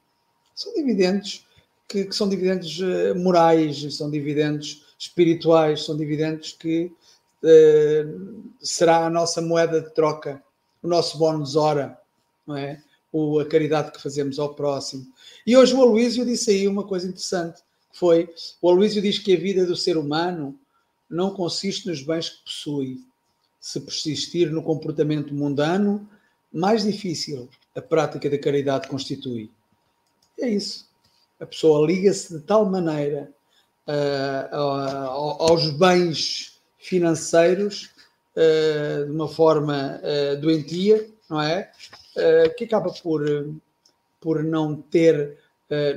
[0.56, 1.46] São dividendos
[1.88, 6.92] que, que são dividendos uh, morais, são dividendos espirituais, são dividendos que
[7.44, 10.42] uh, será a nossa moeda de troca,
[10.82, 12.00] o nosso bónus hora,
[12.48, 12.82] não é?
[13.12, 15.06] Ou a caridade que fazemos ao próximo.
[15.46, 18.30] E hoje o Aloísio disse aí uma coisa interessante, que foi,
[18.62, 20.58] o Aloísio diz que a vida do ser humano
[21.12, 22.98] não consiste nos bens que possui,
[23.60, 26.10] se persistir no comportamento mundano,
[26.52, 29.52] mais difícil a prática da caridade constitui.
[30.40, 30.90] É isso.
[31.40, 33.32] A pessoa liga-se de tal maneira
[33.88, 37.92] uh, aos bens financeiros
[38.36, 41.72] uh, de uma forma uh, doentia, não é?
[42.58, 43.24] que acaba por,
[44.20, 45.38] por não ter,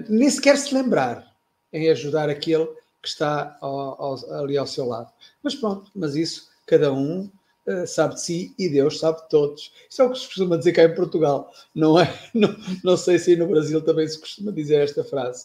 [0.09, 1.35] nem sequer se lembrar
[1.73, 2.69] em ajudar aquele
[3.05, 5.13] que está ao, ao, ali ao seu lado.
[5.43, 7.31] Mas pronto, mas isso cada um
[7.67, 9.71] uh, sabe de si e Deus sabe de todos.
[9.91, 12.19] Isso é o que se costuma dizer cá em Portugal, não é?
[12.33, 15.45] Não, não sei se no Brasil também se costuma dizer esta frase.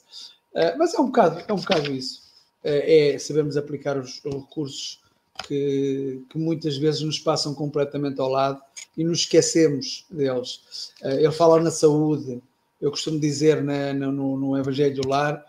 [0.53, 2.21] Uh, mas é um bocado, é um bocado isso.
[2.63, 5.01] Uh, é sabemos aplicar os, os recursos
[5.45, 8.61] que, que, muitas vezes nos passam completamente ao lado
[8.97, 10.93] e nos esquecemos deles.
[11.01, 12.41] ele fala na saúde,
[12.81, 15.45] eu costumo dizer na, no, no, Evangelho do Lar,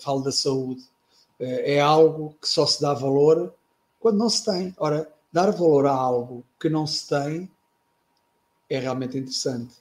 [0.00, 0.82] falo da saúde.
[1.38, 3.54] é algo que só se dá valor
[4.00, 4.74] quando não se tem.
[4.78, 7.50] Ora, dar valor a algo que não se tem
[8.68, 9.74] é realmente interessante.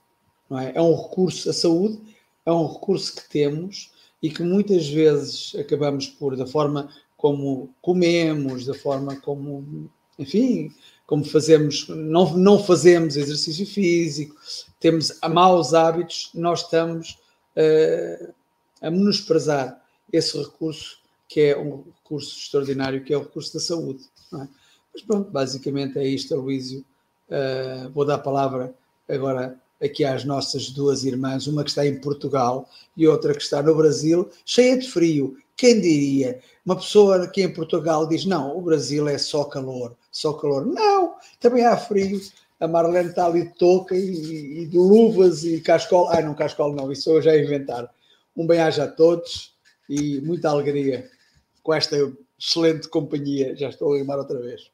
[0.50, 0.72] Não é?
[0.76, 2.02] é um recurso, a saúde
[2.46, 8.66] é um recurso que temos e que muitas vezes acabamos por, da forma como comemos,
[8.66, 10.74] da forma como, enfim,
[11.06, 14.36] como fazemos, não, não fazemos exercício físico,
[14.80, 17.18] temos maus hábitos, nós estamos
[17.56, 18.34] uh,
[18.82, 24.04] a menosprezar esse recurso que é um recurso extraordinário, que é o recurso da saúde.
[24.34, 24.48] É?
[24.94, 26.84] Mas pronto, basicamente é isto, Luísio.
[27.30, 28.76] Uh, vou dar a palavra
[29.08, 33.64] agora aqui às nossas duas irmãs, uma que está em Portugal e outra que está
[33.64, 35.38] no Brasil, cheia de frio.
[35.56, 36.40] Quem diria?
[36.66, 40.66] Uma pessoa aqui em Portugal diz: não, o Brasil é só calor, só calor.
[40.66, 42.20] Não, também há frio.
[42.60, 46.14] A Marlene está ali de touca e, e de luvas e cascola.
[46.14, 47.90] Ai, não, cascola não, isso eu já inventar.
[48.36, 49.56] Um bem-aja a todos
[49.90, 51.10] e muita alegria
[51.62, 51.96] com esta
[52.40, 53.56] excelente companhia.
[53.56, 54.72] Já estou a rimar outra vez.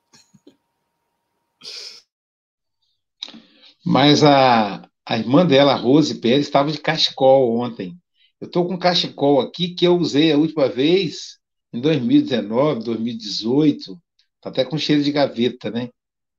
[3.86, 7.98] Mas a, a irmã dela, Rose Pérez, estava de cachecol ontem.
[8.40, 11.40] Eu estou com cachecol aqui que eu usei a última vez
[11.74, 14.00] em 2019, 2018.
[14.36, 15.90] Está até com cheiro de gaveta, né?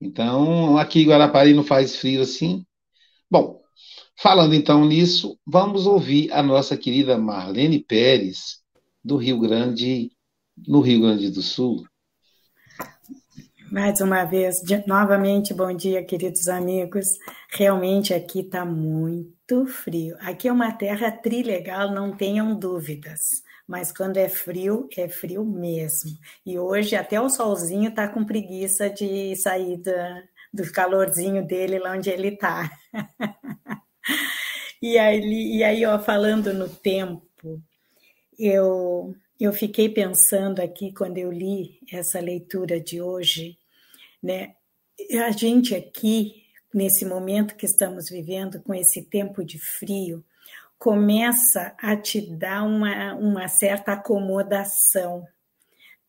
[0.00, 2.64] Então, aqui em Guarapari não faz frio assim.
[3.30, 3.60] Bom,
[4.20, 8.58] falando então nisso, vamos ouvir a nossa querida Marlene Pérez,
[9.02, 10.10] do Rio Grande,
[10.66, 11.86] no Rio Grande do Sul.
[13.70, 17.18] Mais uma vez, de, novamente, bom dia, queridos amigos.
[17.50, 20.16] Realmente aqui está muito frio.
[20.20, 23.42] Aqui é uma terra trilegal, não tenham dúvidas.
[23.68, 26.10] Mas quando é frio, é frio mesmo.
[26.44, 31.92] E hoje até o solzinho está com preguiça de sair da, do calorzinho dele lá
[31.92, 32.70] onde ele está.
[34.82, 37.62] e aí, e aí, ó, falando no tempo,
[38.38, 43.56] eu eu fiquei pensando aqui quando eu li essa leitura de hoje,
[44.20, 44.54] né?
[45.24, 46.42] A gente aqui
[46.72, 50.24] nesse momento que estamos vivendo com esse tempo de frio,
[50.78, 55.26] começa a te dar uma, uma certa acomodação.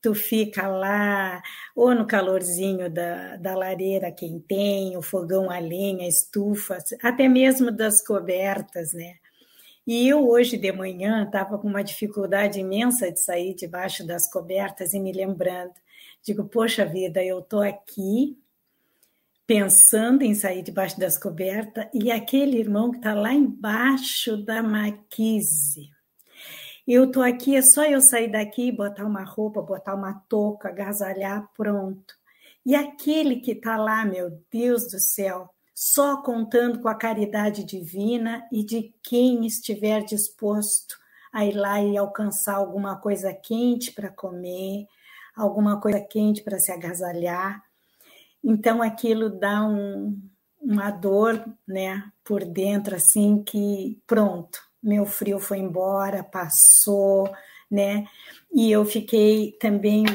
[0.02, 1.42] Tu fica lá,
[1.76, 7.72] ou no calorzinho da, da lareira, quem tem, o fogão a lenha, estufa, até mesmo
[7.72, 9.16] das cobertas, né?
[9.86, 14.94] E eu, hoje de manhã, estava com uma dificuldade imensa de sair debaixo das cobertas
[14.94, 15.74] e me lembrando.
[16.24, 18.38] Digo, poxa vida, eu estou aqui
[19.48, 25.90] pensando em sair debaixo das cobertas e aquele irmão que está lá embaixo da maquise.
[26.92, 31.48] Eu estou aqui, é só eu sair daqui, botar uma roupa, botar uma touca, agasalhar,
[31.56, 32.16] pronto.
[32.66, 38.44] E aquele que está lá, meu Deus do céu, só contando com a caridade divina
[38.52, 40.98] e de quem estiver disposto
[41.32, 44.88] a ir lá e alcançar alguma coisa quente para comer,
[45.36, 47.64] alguma coisa quente para se agasalhar.
[48.44, 50.20] Então aquilo dá um,
[50.60, 57.30] uma dor, né, por dentro assim que pronto, meu frio foi embora, passou,
[57.70, 58.08] né?
[58.54, 60.06] E eu fiquei também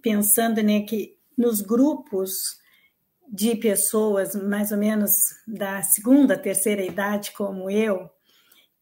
[0.00, 2.60] pensando, né, que nos grupos
[3.28, 5.10] de pessoas mais ou menos
[5.46, 8.10] da segunda, terceira idade, como eu,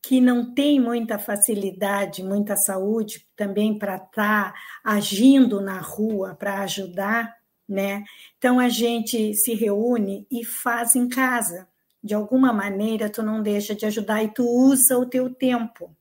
[0.02, 6.60] que não tem muita facilidade, muita saúde também para estar tá agindo na rua para
[6.62, 7.36] ajudar,
[7.68, 8.02] né?
[8.38, 11.68] Então a gente se reúne e faz em casa.
[12.02, 15.94] De alguma maneira tu não deixa de ajudar e tu usa o teu tempo.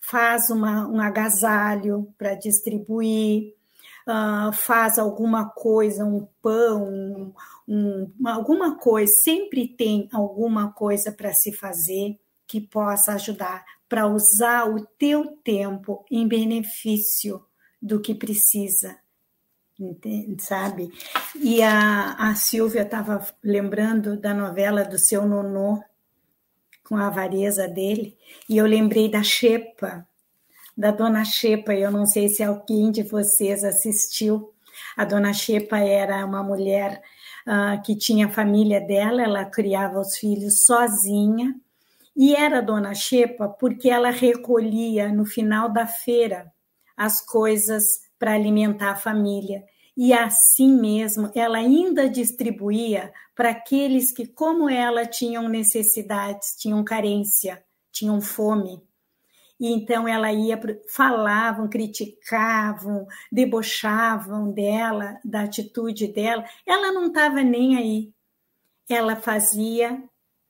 [0.00, 3.54] Faz uma, um agasalho para distribuir,
[4.08, 7.32] uh, faz alguma coisa, um pão, um,
[7.68, 14.70] um, alguma coisa, sempre tem alguma coisa para se fazer que possa ajudar para usar
[14.70, 17.44] o teu tempo em benefício
[17.80, 18.96] do que precisa,
[20.38, 20.90] sabe?
[21.36, 25.82] E a, a Silvia estava lembrando da novela do seu nonô,
[26.84, 28.16] com a avareza dele,
[28.48, 30.06] e eu lembrei da Xepa,
[30.76, 34.52] da Dona Xepa, eu não sei se alguém de vocês assistiu.
[34.96, 37.02] A Dona Xepa era uma mulher
[37.46, 41.54] uh, que tinha a família dela, ela criava os filhos sozinha,
[42.16, 46.52] e era Dona Xepa porque ela recolhia no final da feira
[46.96, 47.82] as coisas
[48.18, 49.64] para alimentar a família.
[49.96, 57.62] E assim mesmo, ela ainda distribuía para aqueles que, como ela, tinham necessidades, tinham carência,
[57.90, 58.82] tinham fome.
[59.60, 66.44] E então ela ia, falavam, criticavam, debochavam dela, da atitude dela.
[66.66, 68.12] Ela não estava nem aí.
[68.88, 70.02] Ela fazia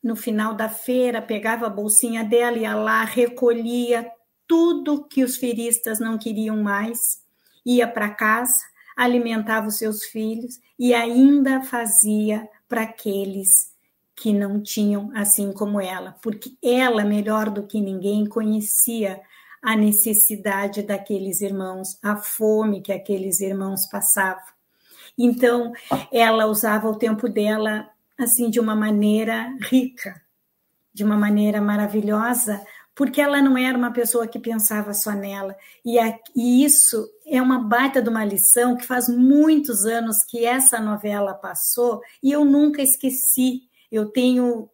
[0.03, 4.11] no final da feira, pegava a bolsinha dela, ia lá, recolhia
[4.49, 7.23] tudo que os feristas não queriam mais,
[7.65, 8.72] ia para casa,
[9.05, 13.49] alimentava os seus filhos e ainda fazia para aqueles
[14.15, 19.21] que não tinham assim como ela, porque ela, melhor do que ninguém, conhecia
[19.63, 24.43] a necessidade daqueles irmãos, a fome que aqueles irmãos passavam.
[25.17, 25.73] Então,
[26.11, 27.89] ela usava o tempo dela
[28.19, 30.21] assim de uma maneira rica,
[30.93, 32.63] de uma maneira maravilhosa,
[33.03, 35.57] porque ela não era uma pessoa que pensava só nela.
[35.85, 40.45] E, a, e, isso é uma baita de uma lição que faz muitos anos que
[40.45, 44.71] essa novela passou e eu nunca esqueci eu tenho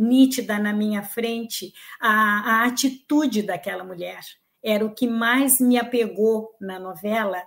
[0.00, 4.18] nítida na minha frente a, a atitude daquela mulher.
[4.60, 7.40] Era o que mais me apegou na novela,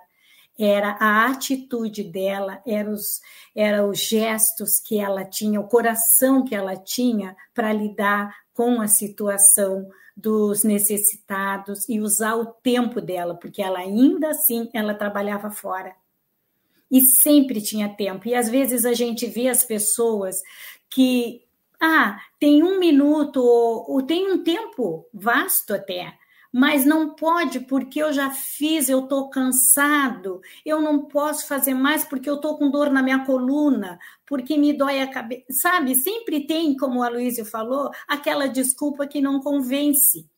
[0.58, 3.20] era a atitude dela, eram os,
[3.54, 8.86] era os gestos que ela tinha, o coração que ela tinha para lidar com a
[8.86, 15.94] situação dos necessitados e usar o tempo dela, porque ela ainda assim ela trabalhava fora.
[16.90, 18.28] E sempre tinha tempo.
[18.28, 20.36] E às vezes a gente vê as pessoas
[20.88, 21.42] que
[21.80, 26.16] ah, tem um minuto ou, ou tem um tempo vasto até,
[26.54, 32.04] mas não pode porque eu já fiz, eu estou cansado, eu não posso fazer mais
[32.04, 35.46] porque eu estou com dor na minha coluna, porque me dói a cabeça.
[35.50, 40.30] Sabe, sempre tem, como a Luísa falou, aquela desculpa que não convence.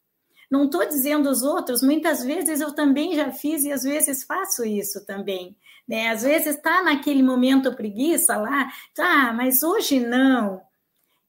[0.51, 4.65] Não estou dizendo os outros, muitas vezes eu também já fiz e às vezes faço
[4.65, 5.55] isso também.
[5.87, 6.09] Né?
[6.09, 10.63] Às vezes está naquele momento preguiça lá, tá, mas hoje não.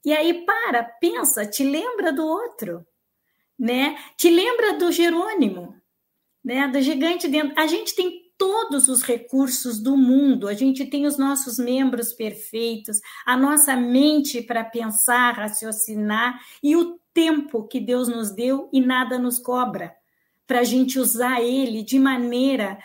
[0.05, 2.86] E aí para, pensa, te lembra do outro,
[3.57, 3.97] né?
[4.15, 5.75] Te lembra do Jerônimo,
[6.43, 6.67] né?
[6.67, 7.53] Do gigante dentro.
[7.59, 12.99] A gente tem todos os recursos do mundo, a gente tem os nossos membros perfeitos,
[13.25, 19.17] a nossa mente para pensar, raciocinar e o tempo que Deus nos deu e nada
[19.17, 19.95] nos cobra,
[20.45, 22.77] para a gente usar ele de maneira,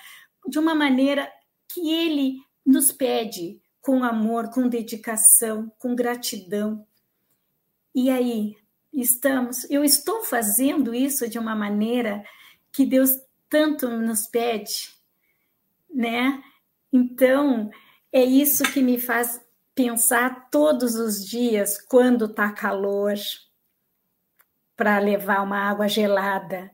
[0.48, 1.30] de uma maneira
[1.68, 6.86] que ele nos pede com amor, com dedicação, com gratidão.
[7.94, 8.56] E aí,
[8.93, 9.68] Estamos.
[9.70, 12.22] Eu estou fazendo isso de uma maneira
[12.70, 13.11] que Deus
[13.49, 14.90] tanto nos pede,
[15.93, 16.43] né?
[16.93, 17.70] Então,
[18.12, 19.40] é isso que me faz
[19.74, 23.14] pensar todos os dias quando tá calor
[24.76, 26.70] para levar uma água gelada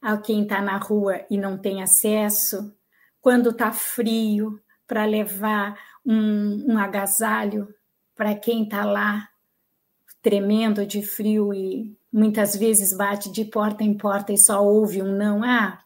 [0.00, 2.74] a quem está na rua e não tem acesso,
[3.20, 7.72] quando tá frio para levar um, um agasalho
[8.14, 9.28] para quem está lá
[10.22, 15.16] tremendo de frio e muitas vezes bate de porta em porta e só ouve um
[15.16, 15.42] não.
[15.42, 15.80] Ah,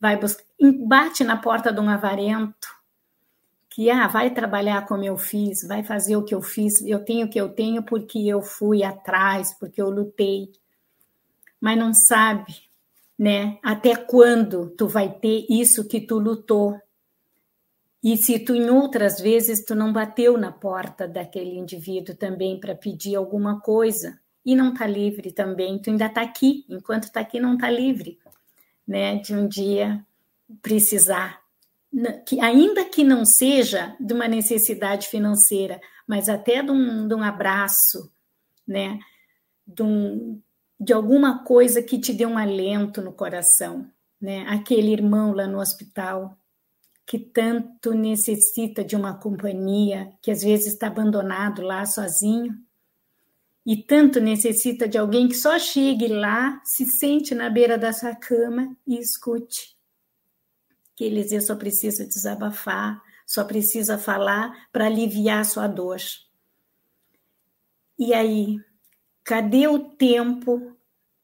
[0.00, 0.44] vai buscar,
[0.86, 2.68] bate na porta de um avarento
[3.68, 7.26] que ah, vai trabalhar como eu fiz, vai fazer o que eu fiz, eu tenho
[7.26, 10.52] o que eu tenho porque eu fui atrás, porque eu lutei.
[11.58, 12.54] Mas não sabe,
[13.18, 13.58] né?
[13.62, 16.78] Até quando tu vai ter isso que tu lutou?
[18.02, 22.74] E se tu em outras vezes tu não bateu na porta daquele indivíduo também para
[22.74, 27.38] pedir alguma coisa e não tá livre também, tu ainda tá aqui, enquanto tá aqui
[27.38, 28.18] não tá livre,
[28.86, 30.04] né, de um dia
[30.60, 31.40] precisar.
[32.26, 37.22] Que ainda que não seja de uma necessidade financeira, mas até de um, de um
[37.22, 38.10] abraço,
[38.66, 38.98] né,
[39.64, 40.40] de, um,
[40.80, 43.86] de alguma coisa que te dê um alento no coração,
[44.20, 46.36] né, aquele irmão lá no hospital
[47.04, 52.56] que tanto necessita de uma companhia, que às vezes está abandonado lá sozinho,
[53.64, 58.14] e tanto necessita de alguém que só chegue lá, se sente na beira da sua
[58.14, 59.76] cama e escute.
[60.96, 66.00] Que ele diz, só precisa desabafar, só precisa falar para aliviar a sua dor.
[67.98, 68.58] E aí,
[69.22, 70.76] cadê o tempo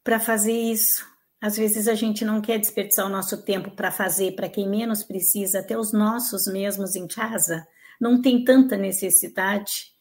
[0.04, 1.07] para fazer isso?
[1.40, 5.04] Às vezes a gente não quer desperdiçar o nosso tempo para fazer para quem menos
[5.04, 7.66] precisa, até os nossos mesmos em casa.
[8.00, 9.92] Não tem tanta necessidade.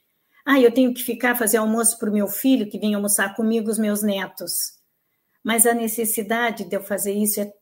[0.43, 3.69] Ah, eu tenho que ficar fazer almoço para o meu filho que vem almoçar comigo,
[3.69, 4.77] os meus netos.
[5.43, 7.53] Mas a necessidade de eu fazer isso é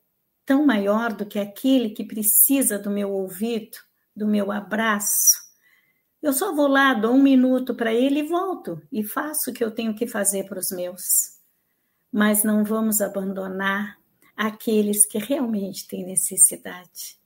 [0.46, 3.76] tão maior do que aquele que precisa do meu ouvido,
[4.14, 5.36] do meu abraço.
[6.22, 9.62] Eu só vou lá, dou um minuto para ele e volto e faço o que
[9.62, 11.35] eu tenho que fazer para os meus
[12.16, 13.98] mas não vamos abandonar
[14.34, 17.18] aqueles que realmente têm necessidade.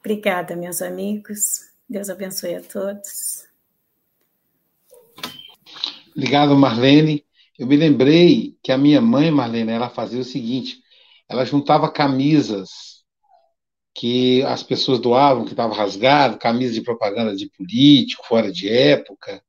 [0.00, 1.38] Obrigada, meus amigos.
[1.88, 3.46] Deus abençoe a todos.
[6.16, 7.24] Obrigado, Marlene.
[7.56, 10.82] Eu me lembrei que a minha mãe, Marlene, ela fazia o seguinte:
[11.28, 13.04] ela juntava camisas
[13.94, 19.40] que as pessoas doavam, que estavam rasgado, camisas de propaganda de político, fora de época,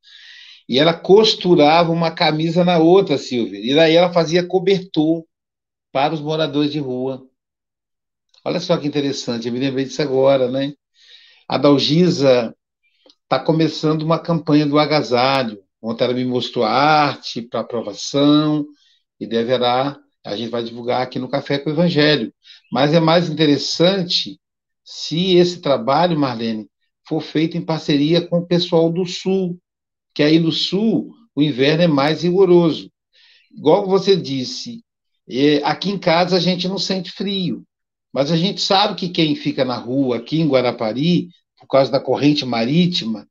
[0.68, 3.60] e ela costurava uma camisa na outra, Silvia.
[3.60, 5.24] E daí ela fazia cobertor
[5.92, 7.26] para os moradores de rua.
[8.44, 10.74] Olha só que interessante, eu me lembrei disso agora, né?
[11.48, 12.56] A Dalgisa
[13.24, 15.64] está começando uma campanha do agasalho.
[15.82, 18.66] Ontem ela me mostrou a arte para aprovação
[19.20, 22.34] e deverá, a gente vai divulgar aqui no Café com o Evangelho.
[22.72, 24.40] Mas é mais interessante
[24.84, 26.68] se esse trabalho, Marlene,
[27.08, 29.60] for feito em parceria com o pessoal do Sul,
[30.16, 32.90] que aí no sul o inverno é mais rigoroso.
[33.52, 34.84] Igual você disse,
[35.30, 37.64] é, aqui em casa a gente não sente frio,
[38.14, 41.28] mas a gente sabe que quem fica na rua aqui em Guarapari,
[41.60, 43.28] por causa da corrente marítima,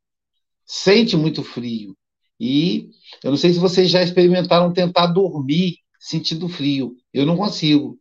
[0.66, 1.96] sente muito frio.
[2.38, 2.90] E
[3.22, 6.96] eu não sei se vocês já experimentaram tentar dormir sentindo frio.
[7.12, 7.98] Eu não consigo.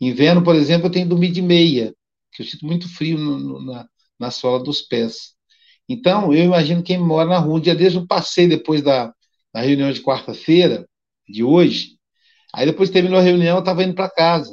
[0.00, 1.94] Inverno, por exemplo, eu tenho que dormir de meia,
[2.32, 3.88] que eu sinto muito frio no, no, na,
[4.18, 5.35] na sola dos pés.
[5.88, 7.56] Então, eu imagino quem mora na rua.
[7.56, 9.14] Um dia desde eu passei depois da,
[9.52, 10.88] da reunião de quarta-feira,
[11.28, 11.96] de hoje.
[12.54, 14.52] Aí depois terminou a reunião, eu estava indo para casa.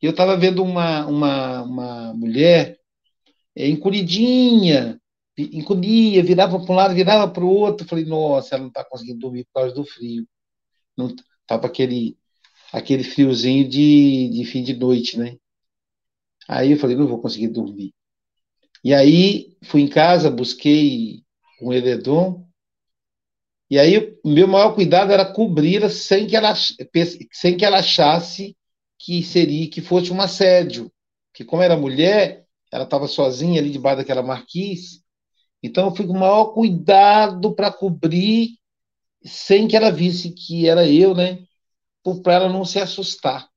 [0.00, 2.78] E eu estava vendo uma, uma, uma mulher
[3.56, 5.00] é, encolhidinha,
[5.38, 7.86] encolhia, virava para um lado, virava para o outro.
[7.86, 10.26] falei, nossa, ela não está conseguindo dormir por causa do frio.
[10.96, 12.16] Não estava aquele,
[12.72, 15.36] aquele friozinho de, de fim de noite, né?
[16.48, 17.92] Aí eu falei, não vou conseguir dormir.
[18.84, 21.24] E aí fui em casa, busquei
[21.60, 22.46] um edredom,
[23.70, 26.54] e aí o meu maior cuidado era cobri-la sem que ela
[27.32, 28.56] sem que ela achasse
[28.98, 30.92] que seria que fosse um assédio,
[31.32, 35.02] que como era mulher, ela estava sozinha ali debaixo daquela marquise,
[35.62, 38.58] então eu fui com o maior cuidado para cobrir
[39.24, 41.44] sem que ela visse que era eu, né?
[42.22, 43.48] Para ela não se assustar.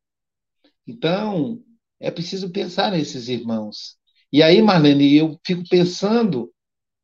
[0.88, 1.62] Então,
[2.00, 3.98] é preciso pensar nesses irmãos.
[4.32, 6.52] E aí, Marlene, eu fico pensando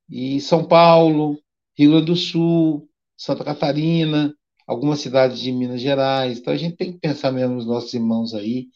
[0.09, 1.39] em São Paulo,
[1.77, 4.33] Rio Grande do Sul, Santa Catarina,
[4.67, 6.39] algumas cidades de Minas Gerais.
[6.39, 8.67] Então a gente tem que pensar mesmo nos nossos irmãos aí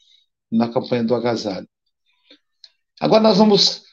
[0.52, 1.68] na campanha do agasalho.
[3.00, 3.84] Agora nós vamos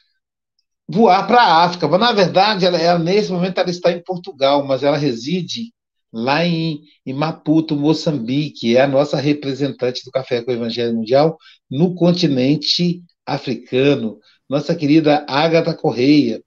[0.87, 1.87] voar para a África.
[1.87, 5.73] Mas, na verdade, ela, ela, nesse momento ela está em Portugal, mas ela reside
[6.11, 11.37] lá em, em Maputo, Moçambique, é a nossa representante do Café com o Evangelho Mundial
[11.69, 14.17] no continente africano.
[14.49, 16.43] Nossa querida Ágata Correia,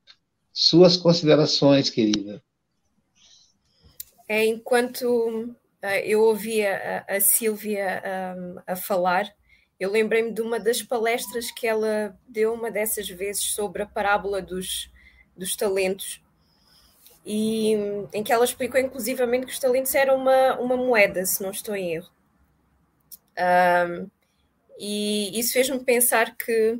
[0.52, 2.42] suas considerações, querida.
[4.28, 8.02] É, enquanto uh, eu ouvia a, a Silvia
[8.36, 9.32] um, a falar,
[9.80, 14.42] eu lembrei-me de uma das palestras que ela deu uma dessas vezes sobre a parábola
[14.42, 14.90] dos,
[15.36, 16.20] dos talentos
[17.30, 17.74] e
[18.12, 21.76] em que ela explicou inclusivamente que os talentos eram uma, uma moeda, se não estou
[21.76, 22.10] em erro.
[23.38, 24.10] Um,
[24.78, 26.78] e isso fez-me pensar que,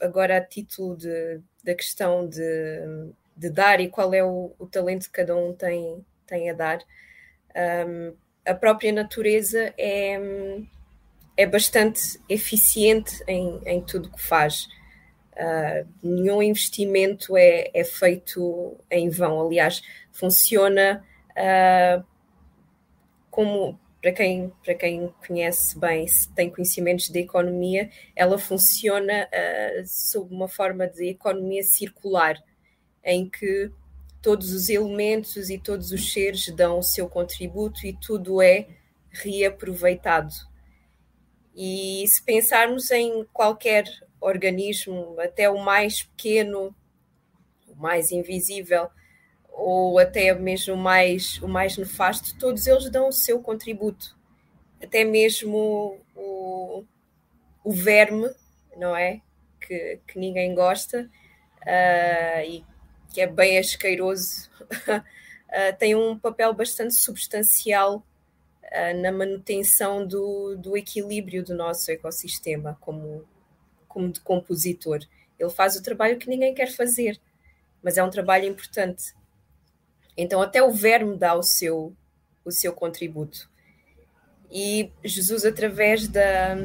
[0.00, 2.40] agora a título de, da questão de,
[3.36, 6.78] de dar e qual é o, o talento que cada um tem, tem a dar,
[7.86, 8.14] um,
[8.46, 10.18] a própria natureza é,
[11.36, 14.66] é bastante eficiente em, em tudo que faz.
[15.34, 19.46] Uh, nenhum investimento é, é, feito em vão.
[19.46, 22.04] Aliás, funciona uh,
[23.30, 23.78] como,
[24.08, 30.34] para quem, para quem conhece bem, se tem conhecimentos de economia, ela funciona uh, sob
[30.34, 32.42] uma forma de economia circular,
[33.04, 33.70] em que
[34.22, 38.68] todos os elementos e todos os seres dão o seu contributo e tudo é
[39.10, 40.32] reaproveitado.
[41.54, 43.84] E se pensarmos em qualquer
[44.20, 46.74] organismo, até o mais pequeno,
[47.66, 48.88] o mais invisível,
[49.58, 54.16] ou até mesmo mais, o mais nefasto, todos eles dão o seu contributo.
[54.80, 56.84] Até mesmo o,
[57.64, 58.30] o verme,
[58.76, 59.20] não é?
[59.60, 61.10] Que, que ninguém gosta
[61.62, 62.64] uh, e
[63.12, 65.02] que é bem asqueiroso, uh,
[65.76, 67.96] tem um papel bastante substancial
[68.62, 73.26] uh, na manutenção do, do equilíbrio do nosso ecossistema, como,
[73.88, 75.00] como de compositor.
[75.36, 77.20] Ele faz o trabalho que ninguém quer fazer,
[77.82, 79.17] mas é um trabalho importante.
[80.18, 81.96] Então, até o verme dá o seu,
[82.44, 83.48] o seu contributo.
[84.50, 86.56] E Jesus, através da,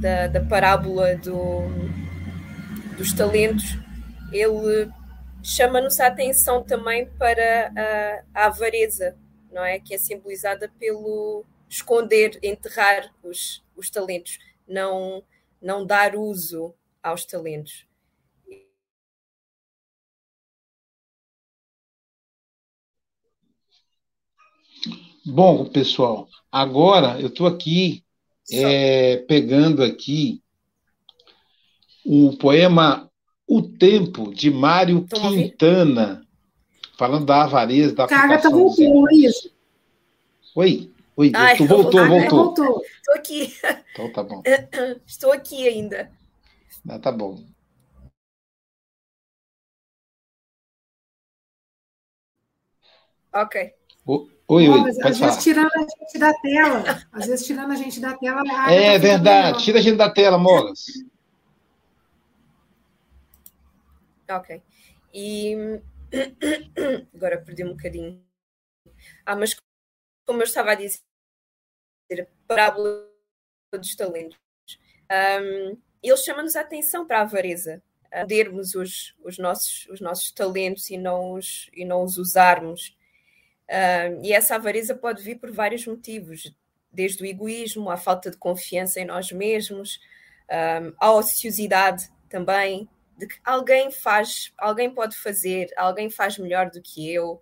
[0.00, 1.68] da, da parábola do,
[2.96, 3.78] dos talentos,
[4.32, 4.90] ele
[5.40, 7.72] chama-nos a atenção também para
[8.34, 9.16] a, a avareza,
[9.52, 9.78] não é?
[9.78, 15.22] Que é simbolizada pelo esconder, enterrar os, os talentos, não
[15.60, 17.86] não dar uso aos talentos.
[25.32, 28.04] Bom, pessoal, agora eu estou aqui
[28.52, 30.42] é, pegando aqui
[32.04, 33.08] o poema
[33.46, 36.26] O Tempo, de Mário Quintana,
[36.98, 39.52] falando da avareza, da Carga tá voltou, isso.
[40.56, 40.90] Oi.
[41.16, 42.44] Oi, Ai, tu voltou, voltou.
[42.44, 42.82] voltou.
[42.82, 43.54] Estou aqui.
[43.92, 44.42] Então tá bom.
[45.06, 46.10] Estou aqui ainda.
[46.88, 47.38] Ah, tá bom.
[53.32, 53.72] Ok.
[54.04, 54.68] oi, oi.
[54.68, 55.38] Não, às vezes falar.
[55.38, 57.02] tirando a gente da tela.
[57.12, 58.42] Às vezes tirando a gente da tela.
[58.70, 59.62] É verdade.
[59.62, 60.86] Tira a gente da tela, Mogas.
[64.28, 64.62] Ok.
[65.12, 65.80] E
[67.14, 68.22] agora perdi um bocadinho.
[69.24, 69.56] Ah, mas
[70.26, 71.00] como eu estava a dizer,
[72.12, 73.08] a parábola
[73.72, 74.38] dos talentos.
[75.10, 77.82] Um, ele chama-nos a atenção para a avareza,
[78.12, 82.96] a termos os, os, nossos, os nossos talentos e não os, e não os usarmos.
[83.70, 86.52] Um, e essa avareza pode vir por vários motivos,
[86.90, 90.00] desde o egoísmo, a falta de confiança em nós mesmos,
[90.50, 96.82] um, a ociosidade também, de que alguém faz, alguém pode fazer, alguém faz melhor do
[96.82, 97.40] que eu.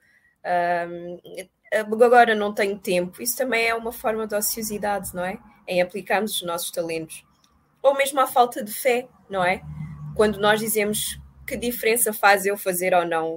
[2.03, 3.23] Agora não tenho tempo.
[3.23, 5.39] Isso também é uma forma de ociosidade, não é?
[5.67, 7.25] Em aplicarmos os nossos talentos.
[7.81, 9.63] Ou mesmo a falta de fé, não é?
[10.17, 13.37] Quando nós dizemos que diferença faz eu fazer ou não,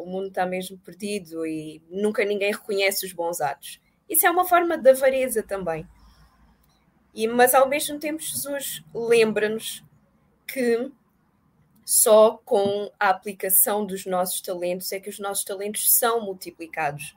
[0.00, 3.80] o mundo está mesmo perdido e nunca ninguém reconhece os bons atos.
[4.08, 5.86] Isso é uma forma de avareza também.
[7.14, 9.84] E, mas ao mesmo tempo, Jesus lembra-nos
[10.46, 10.90] que
[11.84, 17.14] só com a aplicação dos nossos talentos é que os nossos talentos são multiplicados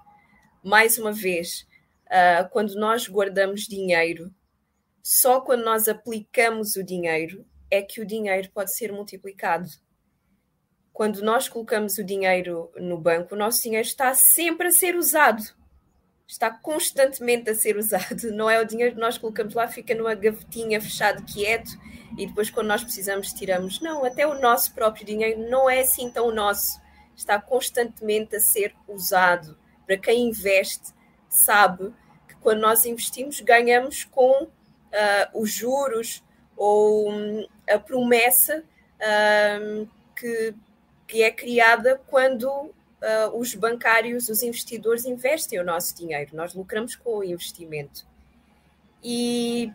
[0.63, 1.67] mais uma vez,
[2.07, 4.33] uh, quando nós guardamos dinheiro,
[5.03, 9.67] só quando nós aplicamos o dinheiro é que o dinheiro pode ser multiplicado.
[10.93, 15.43] Quando nós colocamos o dinheiro no banco, o nosso dinheiro está sempre a ser usado.
[16.27, 18.31] Está constantemente a ser usado.
[18.31, 21.71] Não é o dinheiro que nós colocamos lá, fica numa gavetinha fechado, quieto,
[22.17, 23.81] e depois, quando nós precisamos, tiramos.
[23.81, 26.79] Não, até o nosso próprio dinheiro não é assim tão nosso.
[27.15, 30.93] Está constantemente a ser usado para quem investe,
[31.27, 31.93] sabe
[32.27, 34.49] que quando nós investimos, ganhamos com uh,
[35.33, 36.23] os juros
[36.55, 38.63] ou um, a promessa
[38.99, 40.53] uh, que,
[41.07, 42.47] que é criada quando
[43.03, 48.05] uh, os bancários, os investidores investem o nosso dinheiro, nós lucramos com o investimento.
[49.03, 49.71] E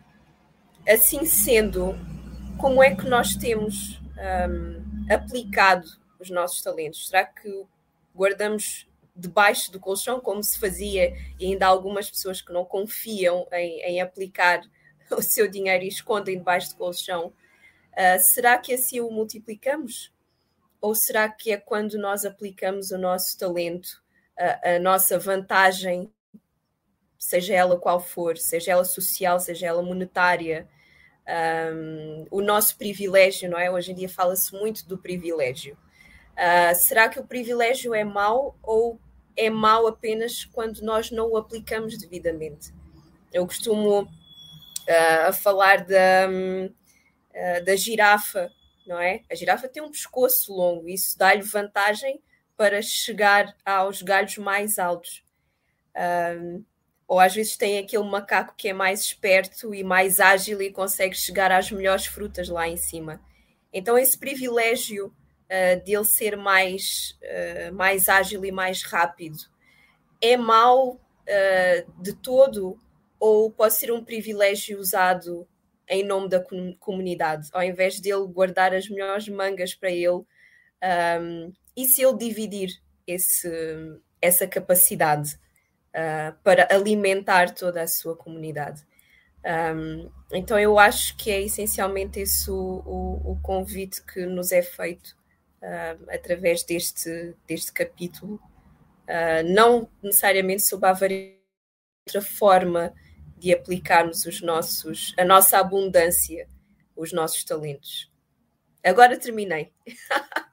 [0.87, 1.95] assim sendo,
[2.57, 4.01] como é que nós temos
[4.49, 5.87] um, aplicado
[6.19, 7.07] os nossos talentos?
[7.07, 7.63] Será que
[8.15, 13.47] guardamos debaixo do colchão, como se fazia, e ainda há algumas pessoas que não confiam
[13.51, 14.61] em, em aplicar
[15.11, 17.27] o seu dinheiro e escondem debaixo do colchão?
[17.93, 20.11] Uh, será que assim o multiplicamos?
[20.81, 24.01] Ou será que é quando nós aplicamos o nosso talento,
[24.37, 26.11] a, a nossa vantagem,
[27.17, 30.67] seja ela qual for, seja ela social, seja ela monetária,
[31.73, 33.69] um, o nosso privilégio, não é?
[33.69, 35.77] Hoje em dia fala-se muito do privilégio.
[36.33, 38.99] Uh, será que o privilégio é mau ou
[39.35, 42.73] é mau apenas quando nós não o aplicamos devidamente?
[43.31, 48.49] Eu costumo uh, falar da, uh, da girafa
[48.89, 49.21] não é?
[49.31, 52.19] A girafa tem um pescoço longo, isso dá-lhe vantagem
[52.57, 55.23] para chegar aos galhos mais altos.
[55.95, 56.65] Um,
[57.07, 61.15] ou às vezes tem aquele macaco que é mais esperto e mais ágil e consegue
[61.15, 63.21] chegar às melhores frutas lá em cima.
[63.71, 69.37] Então, esse privilégio uh, dele ser mais, uh, mais ágil e mais rápido
[70.19, 72.79] é mau uh, de todo
[73.19, 75.47] ou pode ser um privilégio usado
[75.89, 76.43] em nome da
[76.79, 80.23] comunidade, ao invés dele guardar as melhores mangas para ele,
[81.19, 82.69] um, e se ele dividir
[83.07, 83.49] esse,
[84.21, 85.35] essa capacidade
[85.89, 88.85] uh, para alimentar toda a sua comunidade.
[89.43, 94.61] Um, então eu acho que é essencialmente esse o, o, o convite que nos é
[94.61, 95.15] feito
[95.61, 102.93] uh, através deste, deste capítulo, uh, não necessariamente sob a outra forma
[103.39, 106.47] de aplicarmos os nossos, a nossa abundância,
[106.95, 108.11] os nossos talentos.
[108.83, 109.71] Agora terminei.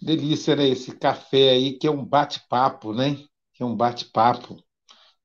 [0.00, 0.68] Delícia, né?
[0.68, 3.16] Esse café aí que é um bate-papo, né?
[3.54, 4.56] Que é um bate-papo.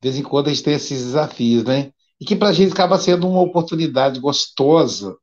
[0.02, 1.92] De vez em quando a gente tem esses desafios, né?
[2.20, 5.18] E que para a gente acaba sendo uma oportunidade gostosa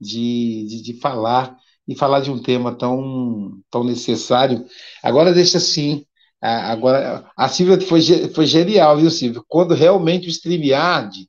[0.00, 1.56] de, de, de falar
[1.86, 4.64] e falar de um tema tão, tão necessário.
[5.02, 6.06] Agora deixa assim,
[6.46, 9.40] Agora, a Silvia foi, foi genial, viu, Silvia?
[9.48, 11.26] Quando realmente o StreamYard,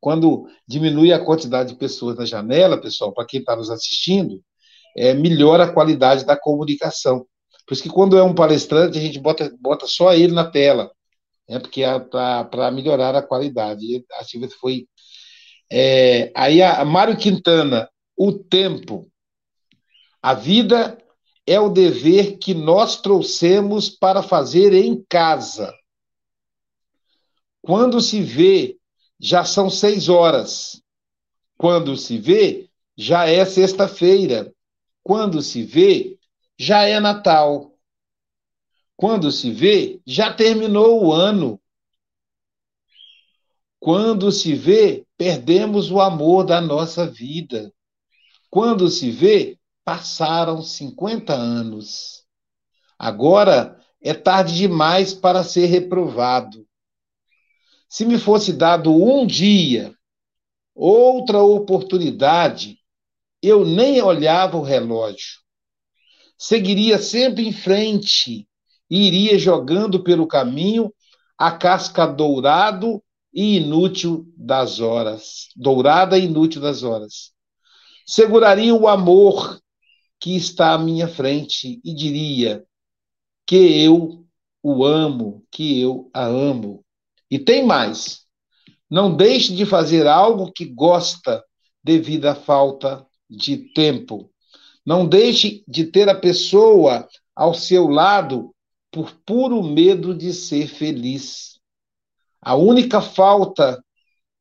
[0.00, 4.42] quando diminui a quantidade de pessoas na janela, pessoal, para quem está nos assistindo,
[4.96, 7.24] é, melhora a qualidade da comunicação.
[7.64, 10.90] Por isso que quando é um palestrante, a gente bota, bota só ele na tela,
[11.48, 14.04] né, porque é para melhorar a qualidade.
[14.18, 14.88] A Silvia foi.
[15.70, 19.06] É, aí a Mário Quintana, o tempo.
[20.20, 20.98] A vida
[21.46, 25.72] é o dever que nós trouxemos para fazer em casa.
[27.62, 28.76] Quando se vê,
[29.18, 30.82] já são seis horas.
[31.56, 34.52] Quando se vê, já é sexta-feira.
[35.02, 36.18] Quando se vê,
[36.58, 37.72] já é Natal.
[38.96, 41.60] Quando se vê, já terminou o ano.
[43.78, 47.72] Quando se vê, perdemos o amor da nossa vida.
[48.50, 52.24] Quando se vê, Passaram 50 anos.
[52.98, 56.66] Agora é tarde demais para ser reprovado.
[57.88, 59.94] Se me fosse dado um dia,
[60.74, 62.80] outra oportunidade,
[63.40, 65.38] eu nem olhava o relógio.
[66.36, 68.48] Seguiria sempre em frente
[68.90, 70.92] e iria jogando pelo caminho
[71.38, 73.00] a casca dourado
[73.32, 77.30] e inútil das horas, dourada e inútil das horas.
[78.04, 79.64] Seguraria o amor
[80.20, 82.64] que está à minha frente e diria
[83.46, 84.26] que eu
[84.62, 86.84] o amo, que eu a amo.
[87.30, 88.26] E tem mais.
[88.90, 91.44] Não deixe de fazer algo que gosta
[91.82, 94.30] devido à falta de tempo.
[94.84, 98.54] Não deixe de ter a pessoa ao seu lado
[98.90, 101.60] por puro medo de ser feliz.
[102.40, 103.82] A única falta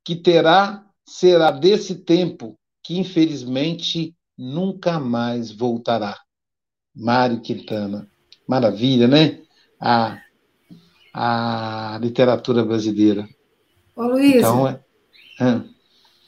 [0.03, 6.17] que terá será desse tempo que infelizmente nunca mais voltará.
[6.95, 8.07] Mário Quintana.
[8.47, 9.41] Maravilha, né?
[9.79, 10.19] A,
[11.13, 13.27] a literatura brasileira.
[13.95, 14.81] Ô, Luiz, então, é...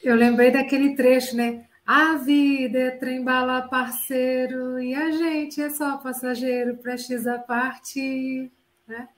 [0.02, 1.64] eu lembrei daquele trecho, né?
[1.86, 8.52] A vida é trem-bala parceiro e a gente é só passageiro, prestes a parte.
[8.86, 9.08] Né?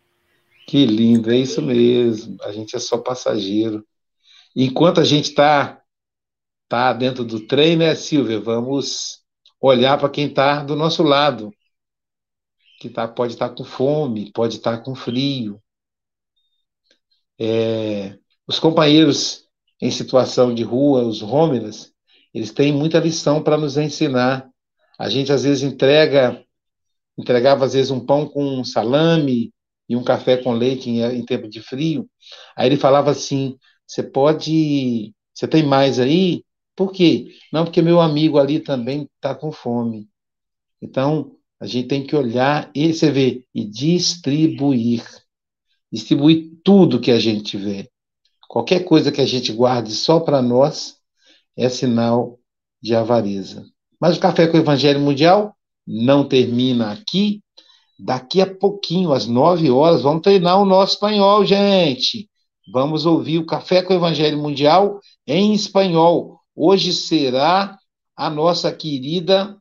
[0.68, 2.36] Que lindo, é isso mesmo.
[2.42, 3.84] A gente é só passageiro.
[4.54, 5.79] Enquanto a gente está
[6.70, 8.40] tá dentro do trem, né, Silvia?
[8.40, 9.24] Vamos
[9.60, 11.52] olhar para quem está do nosso lado,
[12.80, 15.60] que tá, pode estar tá com fome, pode estar tá com frio.
[17.38, 18.16] É,
[18.46, 19.44] os companheiros
[19.82, 21.92] em situação de rua, os homeless,
[22.32, 24.48] eles têm muita lição para nos ensinar
[24.98, 26.44] A gente às vezes entrega,
[27.18, 29.52] entregava às vezes um pão com salame
[29.88, 32.08] e um café com leite em, em tempo de frio.
[32.56, 33.56] Aí ele falava assim:
[33.86, 36.44] você pode, você tem mais aí?
[36.80, 37.34] Por quê?
[37.52, 40.08] Não, porque meu amigo ali também está com fome.
[40.80, 45.04] Então, a gente tem que olhar e você vê, e distribuir.
[45.92, 47.86] Distribuir tudo que a gente tiver.
[48.48, 50.96] Qualquer coisa que a gente guarde só para nós
[51.54, 52.38] é sinal
[52.82, 53.62] de avareza.
[54.00, 55.54] Mas o Café com o Evangelho Mundial
[55.86, 57.42] não termina aqui.
[57.98, 62.30] Daqui a pouquinho, às nove horas, vamos treinar o nosso espanhol, gente.
[62.72, 66.39] Vamos ouvir o Café com o Evangelho Mundial em espanhol.
[66.54, 67.78] Hoje será
[68.16, 69.56] a nossa querida.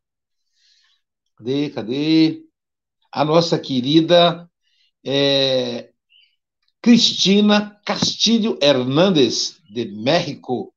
[1.38, 1.70] Cadê?
[1.70, 2.44] Cadê?
[3.12, 4.50] A nossa querida
[5.06, 5.90] é,
[6.82, 10.74] Cristina Castilho Hernández, de México.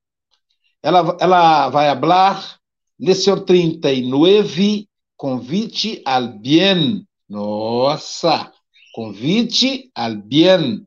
[0.83, 2.61] Ela, ela vai falar
[2.99, 7.07] Lección 39, convite al bien.
[7.29, 8.53] Nossa,
[8.95, 10.87] convite al bien.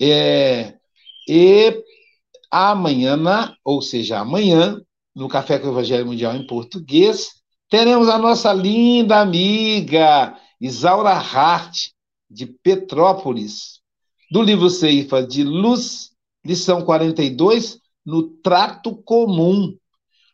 [0.00, 0.74] É,
[1.26, 1.84] e
[2.50, 3.16] amanhã,
[3.64, 4.80] ou seja, amanhã,
[5.14, 7.30] no Café com o Evangelho Mundial em português,
[7.68, 11.88] teremos a nossa linda amiga Isaura Hart,
[12.30, 13.80] de Petrópolis,
[14.30, 16.10] do livro Ceifa de Luz,
[16.44, 19.76] lição 42, no trato comum.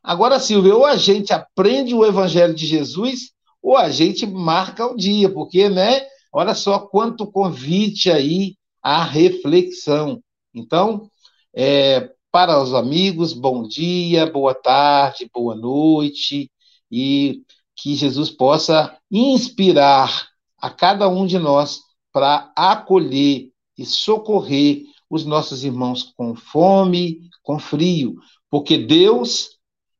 [0.02, 3.30] Agora, Silvia, ou a gente aprende o Evangelho de Jesus,
[3.62, 6.02] ou a gente marca o dia, porque, né?
[6.32, 10.20] Olha só quanto convite aí à reflexão.
[10.52, 11.08] Então,
[11.54, 16.50] é, para os amigos, bom dia, boa tarde, boa noite,
[16.90, 17.42] e
[17.76, 20.28] que Jesus possa inspirar
[20.58, 21.80] a cada um de nós
[22.12, 28.16] para acolher e socorrer os nossos irmãos com fome, com frio,
[28.50, 29.50] porque Deus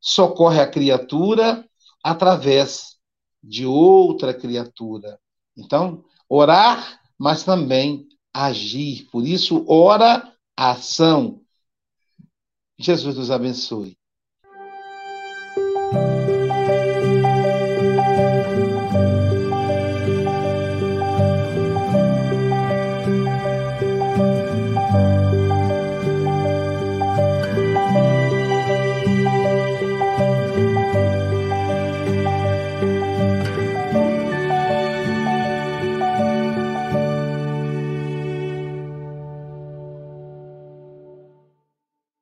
[0.00, 1.64] socorre a criatura
[2.02, 2.96] através
[3.42, 5.18] de outra criatura.
[5.57, 9.09] Então, orar, mas também agir.
[9.11, 11.43] Por isso, ora, ação.
[12.79, 13.97] Jesus os abençoe.